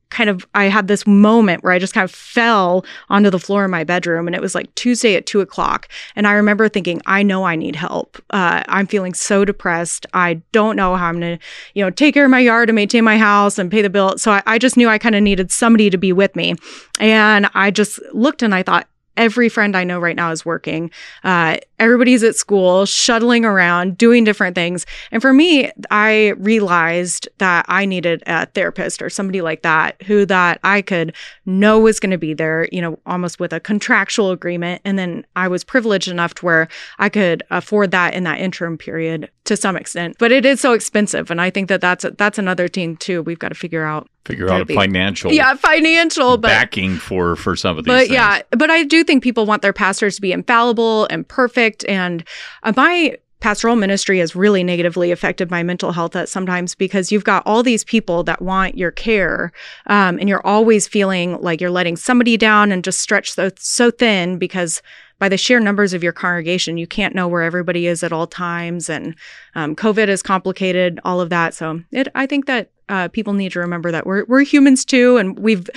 kind 0.10 0.30
of 0.30 0.48
I 0.56 0.66
had 0.66 0.88
this 0.88 1.06
moment 1.06 1.64
where 1.64 1.74
I 1.74 1.80
just 1.80 1.94
kind 1.94 2.04
of 2.04 2.12
fell 2.12 2.86
onto 3.10 3.30
the 3.30 3.40
floor 3.40 3.66
in 3.66 3.72
my 3.72 3.84
bedroom, 3.84 4.28
and 4.28 4.36
it 4.36 4.42
was 4.42 4.56
like 4.56 4.74
Tuesday 4.76 5.16
at 5.16 5.26
two 5.26 5.42
o'clock. 5.42 5.88
And 6.16 6.28
I 6.28 6.34
remember 6.34 6.70
thinking, 6.70 7.02
I 7.06 7.24
know 7.24 7.44
I 7.44 7.56
need 7.56 7.76
help. 7.76 8.18
Uh, 8.30 8.64
I'm 8.68 8.88
feeling 8.88 9.14
so 9.14 9.46
depressed. 9.46 10.06
I 10.14 10.42
don't 10.52 10.76
know 10.76 10.96
how 10.96 11.08
I'm 11.08 11.16
gonna, 11.16 11.40
you 11.74 11.84
know, 11.84 11.90
take 11.90 12.14
care 12.14 12.26
of 12.26 12.32
my 12.32 12.40
yard 12.40 12.70
and 12.70 12.76
maintain 12.76 13.04
my 13.04 13.18
house 13.18 13.58
and 13.58 13.72
pay 13.72 13.82
the 13.82 13.90
bill. 13.90 14.18
So 14.18 14.32
I, 14.32 14.44
I 14.46 14.58
just 14.58 14.78
knew 14.78 14.90
I 14.90 14.98
kind 14.98 15.16
of 15.16 15.24
needed 15.24 15.52
somebody 15.52 15.90
to 15.90 15.98
be 15.98 16.14
with 16.14 16.36
me. 16.36 16.56
And 17.00 17.50
I 17.54 17.72
just 17.72 18.00
looked 18.14 18.42
and 18.44 18.56
I 18.56 18.64
thought, 18.64 18.88
every 19.18 19.50
friend 19.50 19.76
I 19.76 19.84
know 19.84 20.00
right 20.00 20.16
now 20.16 20.32
is 20.32 20.46
working. 20.46 20.92
Uh, 21.24 21.58
everybody's 21.80 22.24
at 22.24 22.36
school, 22.36 22.86
shuttling 22.86 23.44
around, 23.46 23.98
doing 23.98 24.24
different 24.24 24.56
things. 24.56 24.86
And 25.12 25.22
for 25.22 25.34
me, 25.34 25.72
I 25.92 26.30
realized 26.38 27.28
that 27.40 27.66
I 27.68 27.86
needed 27.86 28.24
a 28.26 28.46
therapist 28.46 29.02
or 29.02 29.10
somebody 29.10 29.42
like 29.42 29.64
that 29.64 30.02
who 30.04 30.26
that 30.28 30.60
I 30.64 30.82
could 30.82 31.16
know 31.46 31.80
was 31.80 32.00
going 32.00 32.12
to 32.12 32.18
be 32.18 32.34
there, 32.34 32.68
you 32.72 32.82
know, 32.82 33.00
almost 33.06 33.40
with 33.40 33.54
a 33.54 33.60
contractual 33.60 34.32
agreement. 34.32 34.82
And 34.86 34.98
then 34.98 35.26
I 35.36 35.48
was 35.48 35.64
privileged 35.64 36.08
enough 36.08 36.36
to 36.36 36.46
where 36.46 36.68
I 37.00 37.10
could 37.10 37.44
afford 37.52 37.92
that 37.92 38.14
in 38.14 38.24
that 38.24 38.40
interim 38.40 38.78
period 38.78 39.30
to 39.48 39.58
some 39.58 39.76
extent. 39.76 40.16
But 40.20 40.32
it 40.32 40.46
is 40.46 40.62
so 40.62 40.74
expensive, 40.74 41.32
and 41.32 41.42
I 41.42 41.50
think 41.50 41.70
that 41.70 41.82
that's 41.82 42.06
that's 42.18 42.38
another 42.38 42.68
thing 42.68 42.98
too. 42.98 43.24
We've 43.24 43.40
got 43.40 43.50
to 43.50 43.56
figure 43.56 43.84
out 43.84 44.08
Figure 44.26 44.50
out 44.50 44.70
a 44.70 44.74
financial 44.74 45.32
yeah 45.32 45.56
financial, 45.56 46.38
but 46.38 46.50
backing 46.50 46.98
for 46.98 47.36
for 47.36 47.56
some 47.56 47.78
of 47.78 47.86
these 47.86 47.92
but 47.92 48.00
things. 48.02 48.12
yeah, 48.12 48.42
but 48.52 48.70
I 48.70 48.84
do 48.84 49.04
think 49.04 49.24
people 49.24 49.46
want 49.46 49.62
their 49.62 49.74
pastors 49.74 50.16
to 50.16 50.22
be 50.22 50.32
infallible 50.32 51.06
and 51.06 51.28
perfect. 51.28 51.86
And 51.86 52.26
uh, 52.64 52.74
my 52.76 53.18
pastoral 53.40 53.76
ministry 53.76 54.20
has 54.20 54.36
really 54.36 54.64
negatively 54.64 55.12
affected 55.12 55.52
my 55.52 55.62
mental 55.64 55.92
health 55.92 56.16
at 56.16 56.28
sometimes 56.28 56.74
because 56.74 57.12
you've 57.12 57.24
got 57.24 57.44
all 57.46 57.62
these 57.62 57.84
people 57.84 58.24
that 58.24 58.42
want 58.42 58.78
your 58.78 58.92
care 58.92 59.52
um, 59.86 60.18
and 60.20 60.28
you're 60.28 60.46
always 60.46 60.88
feeling 60.88 61.40
like 61.40 61.62
you're 61.62 61.70
letting 61.70 61.96
somebody 61.96 62.36
down 62.36 62.72
and 62.72 62.84
just 62.84 63.00
stretched 63.00 63.36
so, 63.36 63.52
so 63.58 63.92
thin 63.92 64.38
because 64.40 64.82
by 65.20 65.30
the 65.30 65.38
sheer 65.38 65.60
numbers 65.60 65.94
of 65.94 66.04
your 66.04 66.14
congregation 66.14 66.78
you 66.78 66.88
can't 66.88 67.16
know 67.16 67.28
where 67.28 67.44
everybody 67.44 67.88
is 67.88 68.04
at 68.04 68.14
all 68.14 68.28
times 68.28 68.90
and 68.90 69.16
um, 69.56 69.76
covid 69.76 70.08
has 70.08 70.22
complicated 70.24 71.00
all 71.04 71.22
of 71.22 71.30
that. 71.30 71.54
So 71.54 71.82
it, 71.92 72.08
i 72.16 72.26
think 72.26 72.46
that 72.46 72.72
uh, 72.90 73.08
people 73.10 73.34
need 73.34 73.52
to 73.52 73.60
remember 73.60 73.92
that 73.92 74.06
we're, 74.06 74.26
we're 74.26 74.42
humans 74.42 74.86
too 74.86 75.18
and 75.18 75.38
we've 75.40 75.70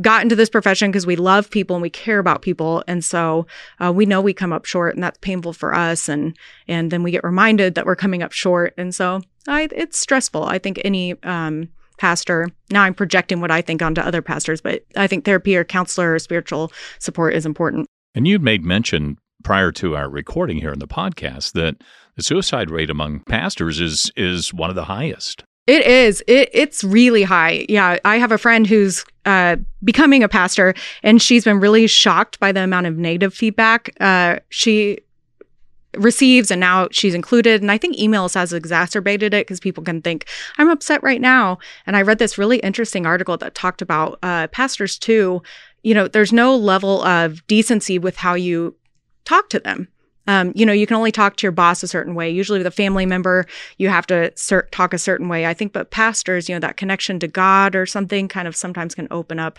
gotten 0.00 0.28
to 0.28 0.36
this 0.36 0.50
profession 0.50 0.90
because 0.90 1.06
we 1.06 1.16
love 1.16 1.50
people 1.50 1.76
and 1.76 1.82
we 1.82 1.90
care 1.90 2.18
about 2.18 2.42
people. 2.42 2.84
And 2.86 3.04
so 3.04 3.46
uh, 3.80 3.92
we 3.92 4.06
know 4.06 4.20
we 4.20 4.34
come 4.34 4.52
up 4.52 4.64
short 4.64 4.94
and 4.94 5.02
that's 5.02 5.18
painful 5.18 5.52
for 5.52 5.74
us 5.74 6.08
and 6.08 6.36
and 6.66 6.90
then 6.90 7.02
we 7.02 7.10
get 7.10 7.24
reminded 7.24 7.74
that 7.74 7.86
we're 7.86 7.96
coming 7.96 8.22
up 8.22 8.32
short. 8.32 8.74
And 8.76 8.94
so 8.94 9.22
I, 9.46 9.68
it's 9.72 9.98
stressful. 9.98 10.44
I 10.44 10.58
think 10.58 10.80
any 10.84 11.20
um, 11.22 11.70
pastor 11.96 12.48
now 12.70 12.84
i'm 12.84 12.94
projecting 12.94 13.40
what 13.40 13.50
i 13.50 13.60
think 13.60 13.82
onto 13.82 14.00
other 14.00 14.22
pastors 14.22 14.60
but 14.60 14.84
i 14.96 15.08
think 15.08 15.24
therapy 15.24 15.56
or 15.56 15.64
counselor 15.64 16.14
or 16.14 16.18
spiritual 16.20 16.72
support 17.00 17.34
is 17.34 17.44
important 17.44 17.88
and 18.14 18.26
you'd 18.26 18.42
made 18.42 18.64
mention 18.64 19.18
prior 19.44 19.72
to 19.72 19.96
our 19.96 20.08
recording 20.08 20.58
here 20.58 20.72
in 20.72 20.78
the 20.78 20.88
podcast 20.88 21.52
that 21.52 21.76
the 22.16 22.22
suicide 22.22 22.70
rate 22.70 22.90
among 22.90 23.20
pastors 23.20 23.80
is 23.80 24.10
is 24.16 24.52
one 24.52 24.70
of 24.70 24.76
the 24.76 24.84
highest 24.84 25.44
it 25.68 25.86
is. 25.86 26.24
It, 26.26 26.48
it's 26.54 26.82
really 26.82 27.22
high. 27.22 27.66
Yeah. 27.68 27.98
I 28.02 28.16
have 28.16 28.32
a 28.32 28.38
friend 28.38 28.66
who's 28.66 29.04
uh, 29.26 29.56
becoming 29.84 30.22
a 30.22 30.28
pastor, 30.28 30.74
and 31.02 31.20
she's 31.20 31.44
been 31.44 31.60
really 31.60 31.86
shocked 31.86 32.40
by 32.40 32.52
the 32.52 32.62
amount 32.62 32.86
of 32.86 32.96
negative 32.96 33.34
feedback 33.34 33.94
uh, 34.00 34.38
she 34.48 35.00
receives, 35.94 36.50
and 36.50 36.58
now 36.58 36.88
she's 36.90 37.14
included. 37.14 37.60
And 37.60 37.70
I 37.70 37.76
think 37.76 37.98
emails 37.98 38.34
has 38.34 38.54
exacerbated 38.54 39.34
it 39.34 39.46
because 39.46 39.60
people 39.60 39.84
can 39.84 40.00
think, 40.00 40.26
I'm 40.56 40.70
upset 40.70 41.02
right 41.02 41.20
now. 41.20 41.58
And 41.86 41.96
I 41.96 42.02
read 42.02 42.18
this 42.18 42.38
really 42.38 42.58
interesting 42.60 43.04
article 43.04 43.36
that 43.36 43.54
talked 43.54 43.82
about 43.82 44.18
uh, 44.22 44.46
pastors 44.48 44.98
too. 44.98 45.42
You 45.88 45.94
know, 45.94 46.08
there's 46.08 46.32
no 46.32 46.54
level 46.54 47.02
of 47.02 47.46
decency 47.46 47.98
with 47.98 48.16
how 48.16 48.34
you 48.34 48.76
talk 49.24 49.48
to 49.50 49.58
them 49.58 49.88
um, 50.28 50.52
you 50.54 50.66
know, 50.66 50.74
you 50.74 50.86
can 50.86 50.98
only 50.98 51.10
talk 51.10 51.36
to 51.36 51.46
your 51.46 51.52
boss 51.52 51.82
a 51.82 51.88
certain 51.88 52.14
way. 52.14 52.30
Usually 52.30 52.58
with 52.58 52.66
a 52.66 52.70
family 52.70 53.06
member, 53.06 53.46
you 53.78 53.88
have 53.88 54.06
to 54.08 54.30
cert- 54.32 54.70
talk 54.70 54.92
a 54.92 54.98
certain 54.98 55.28
way. 55.28 55.46
I 55.46 55.54
think, 55.54 55.72
but 55.72 55.90
pastors, 55.90 56.48
you 56.48 56.54
know, 56.54 56.60
that 56.60 56.76
connection 56.76 57.18
to 57.20 57.28
God 57.28 57.74
or 57.74 57.86
something 57.86 58.28
kind 58.28 58.46
of 58.46 58.54
sometimes 58.54 58.94
can 58.94 59.08
open 59.10 59.38
up 59.38 59.58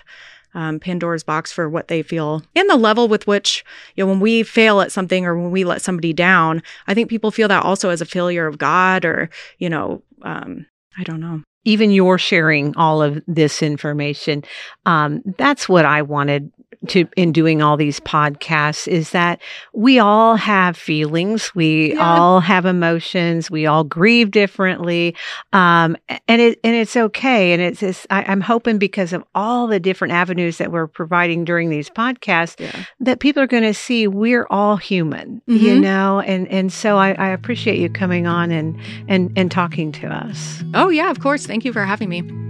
um, 0.53 0.79
Pandora's 0.79 1.23
box 1.23 1.51
for 1.51 1.67
what 1.67 1.87
they 1.87 2.03
feel 2.03 2.43
and 2.55 2.69
the 2.69 2.75
level 2.75 3.07
with 3.07 3.25
which, 3.25 3.65
you 3.95 4.03
know, 4.03 4.09
when 4.09 4.19
we 4.19 4.43
fail 4.43 4.79
at 4.79 4.91
something 4.91 5.25
or 5.25 5.35
when 5.35 5.49
we 5.49 5.63
let 5.63 5.81
somebody 5.81 6.13
down, 6.13 6.61
I 6.85 6.93
think 6.93 7.09
people 7.09 7.31
feel 7.31 7.47
that 7.47 7.63
also 7.63 7.89
as 7.89 8.01
a 8.01 8.05
failure 8.05 8.45
of 8.45 8.59
God 8.59 9.05
or, 9.05 9.31
you 9.57 9.69
know, 9.69 10.03
um, 10.21 10.67
I 10.97 11.03
don't 11.03 11.19
know 11.19 11.41
even 11.65 11.91
you're 11.91 12.17
sharing 12.17 12.75
all 12.75 13.01
of 13.01 13.21
this 13.27 13.61
information. 13.61 14.43
Um, 14.85 15.21
that's 15.37 15.67
what 15.67 15.85
I 15.85 16.01
wanted 16.01 16.51
to 16.87 17.07
in 17.17 17.31
doing 17.31 17.61
all 17.61 17.75
these 17.75 17.99
podcasts 17.99 18.87
is 18.87 19.11
that 19.11 19.41
we 19.73 19.99
all 19.99 20.35
have 20.35 20.77
feelings, 20.77 21.53
we 21.53 21.93
yeah. 21.93 21.99
all 21.99 22.39
have 22.39 22.65
emotions, 22.65 23.51
we 23.51 23.65
all 23.65 23.83
grieve 23.83 24.31
differently, 24.31 25.15
um, 25.51 25.97
and 26.27 26.41
it 26.41 26.59
and 26.63 26.75
it's 26.75 26.95
okay. 26.95 27.51
And 27.51 27.61
it's, 27.61 27.83
it's 27.83 28.07
I, 28.09 28.31
am 28.31 28.41
hoping 28.41 28.77
because 28.77 29.13
of 29.13 29.23
all 29.35 29.67
the 29.67 29.79
different 29.79 30.13
avenues 30.13 30.57
that 30.57 30.71
we're 30.71 30.87
providing 30.87 31.43
during 31.43 31.69
these 31.69 31.89
podcasts 31.89 32.59
yeah. 32.59 32.85
that 33.01 33.19
people 33.19 33.43
are 33.43 33.47
going 33.47 33.63
to 33.63 33.73
see 33.73 34.07
we're 34.07 34.47
all 34.49 34.77
human, 34.77 35.41
mm-hmm. 35.47 35.65
you 35.65 35.79
know. 35.79 36.21
And 36.21 36.47
and 36.47 36.71
so 36.71 36.97
I, 36.97 37.11
I 37.13 37.29
appreciate 37.29 37.79
you 37.79 37.89
coming 37.89 38.25
on 38.25 38.51
and 38.51 38.79
and 39.07 39.31
and 39.35 39.51
talking 39.51 39.91
to 39.93 40.07
us. 40.07 40.63
Oh 40.73 40.89
yeah, 40.89 41.11
of 41.11 41.19
course. 41.19 41.45
Thank 41.45 41.65
you 41.65 41.73
for 41.73 41.83
having 41.83 42.09
me. 42.09 42.48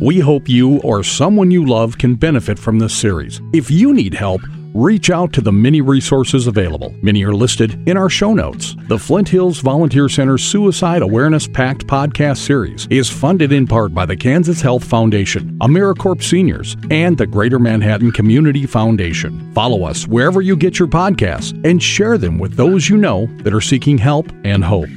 We 0.00 0.20
hope 0.20 0.48
you 0.48 0.78
or 0.82 1.02
someone 1.02 1.50
you 1.50 1.66
love 1.66 1.98
can 1.98 2.14
benefit 2.14 2.56
from 2.56 2.78
this 2.78 2.94
series. 2.94 3.40
If 3.52 3.68
you 3.68 3.92
need 3.92 4.14
help, 4.14 4.40
reach 4.72 5.10
out 5.10 5.32
to 5.32 5.40
the 5.40 5.50
many 5.50 5.80
resources 5.80 6.46
available. 6.46 6.94
Many 7.02 7.24
are 7.24 7.32
listed 7.32 7.88
in 7.88 7.96
our 7.96 8.08
show 8.08 8.32
notes. 8.32 8.76
The 8.86 8.98
Flint 8.98 9.28
Hills 9.28 9.58
Volunteer 9.58 10.08
Center 10.08 10.38
Suicide 10.38 11.02
Awareness 11.02 11.48
Pact 11.48 11.88
podcast 11.88 12.38
series 12.38 12.86
is 12.90 13.10
funded 13.10 13.50
in 13.50 13.66
part 13.66 13.92
by 13.92 14.06
the 14.06 14.16
Kansas 14.16 14.60
Health 14.60 14.84
Foundation, 14.84 15.58
AmeriCorps 15.58 16.22
Seniors, 16.22 16.76
and 16.92 17.18
the 17.18 17.26
Greater 17.26 17.58
Manhattan 17.58 18.12
Community 18.12 18.66
Foundation. 18.66 19.52
Follow 19.52 19.82
us 19.82 20.06
wherever 20.06 20.40
you 20.42 20.54
get 20.54 20.78
your 20.78 20.88
podcasts 20.88 21.60
and 21.68 21.82
share 21.82 22.18
them 22.18 22.38
with 22.38 22.54
those 22.54 22.88
you 22.88 22.96
know 22.96 23.26
that 23.42 23.54
are 23.54 23.60
seeking 23.60 23.98
help 23.98 24.30
and 24.44 24.62
hope. 24.62 24.90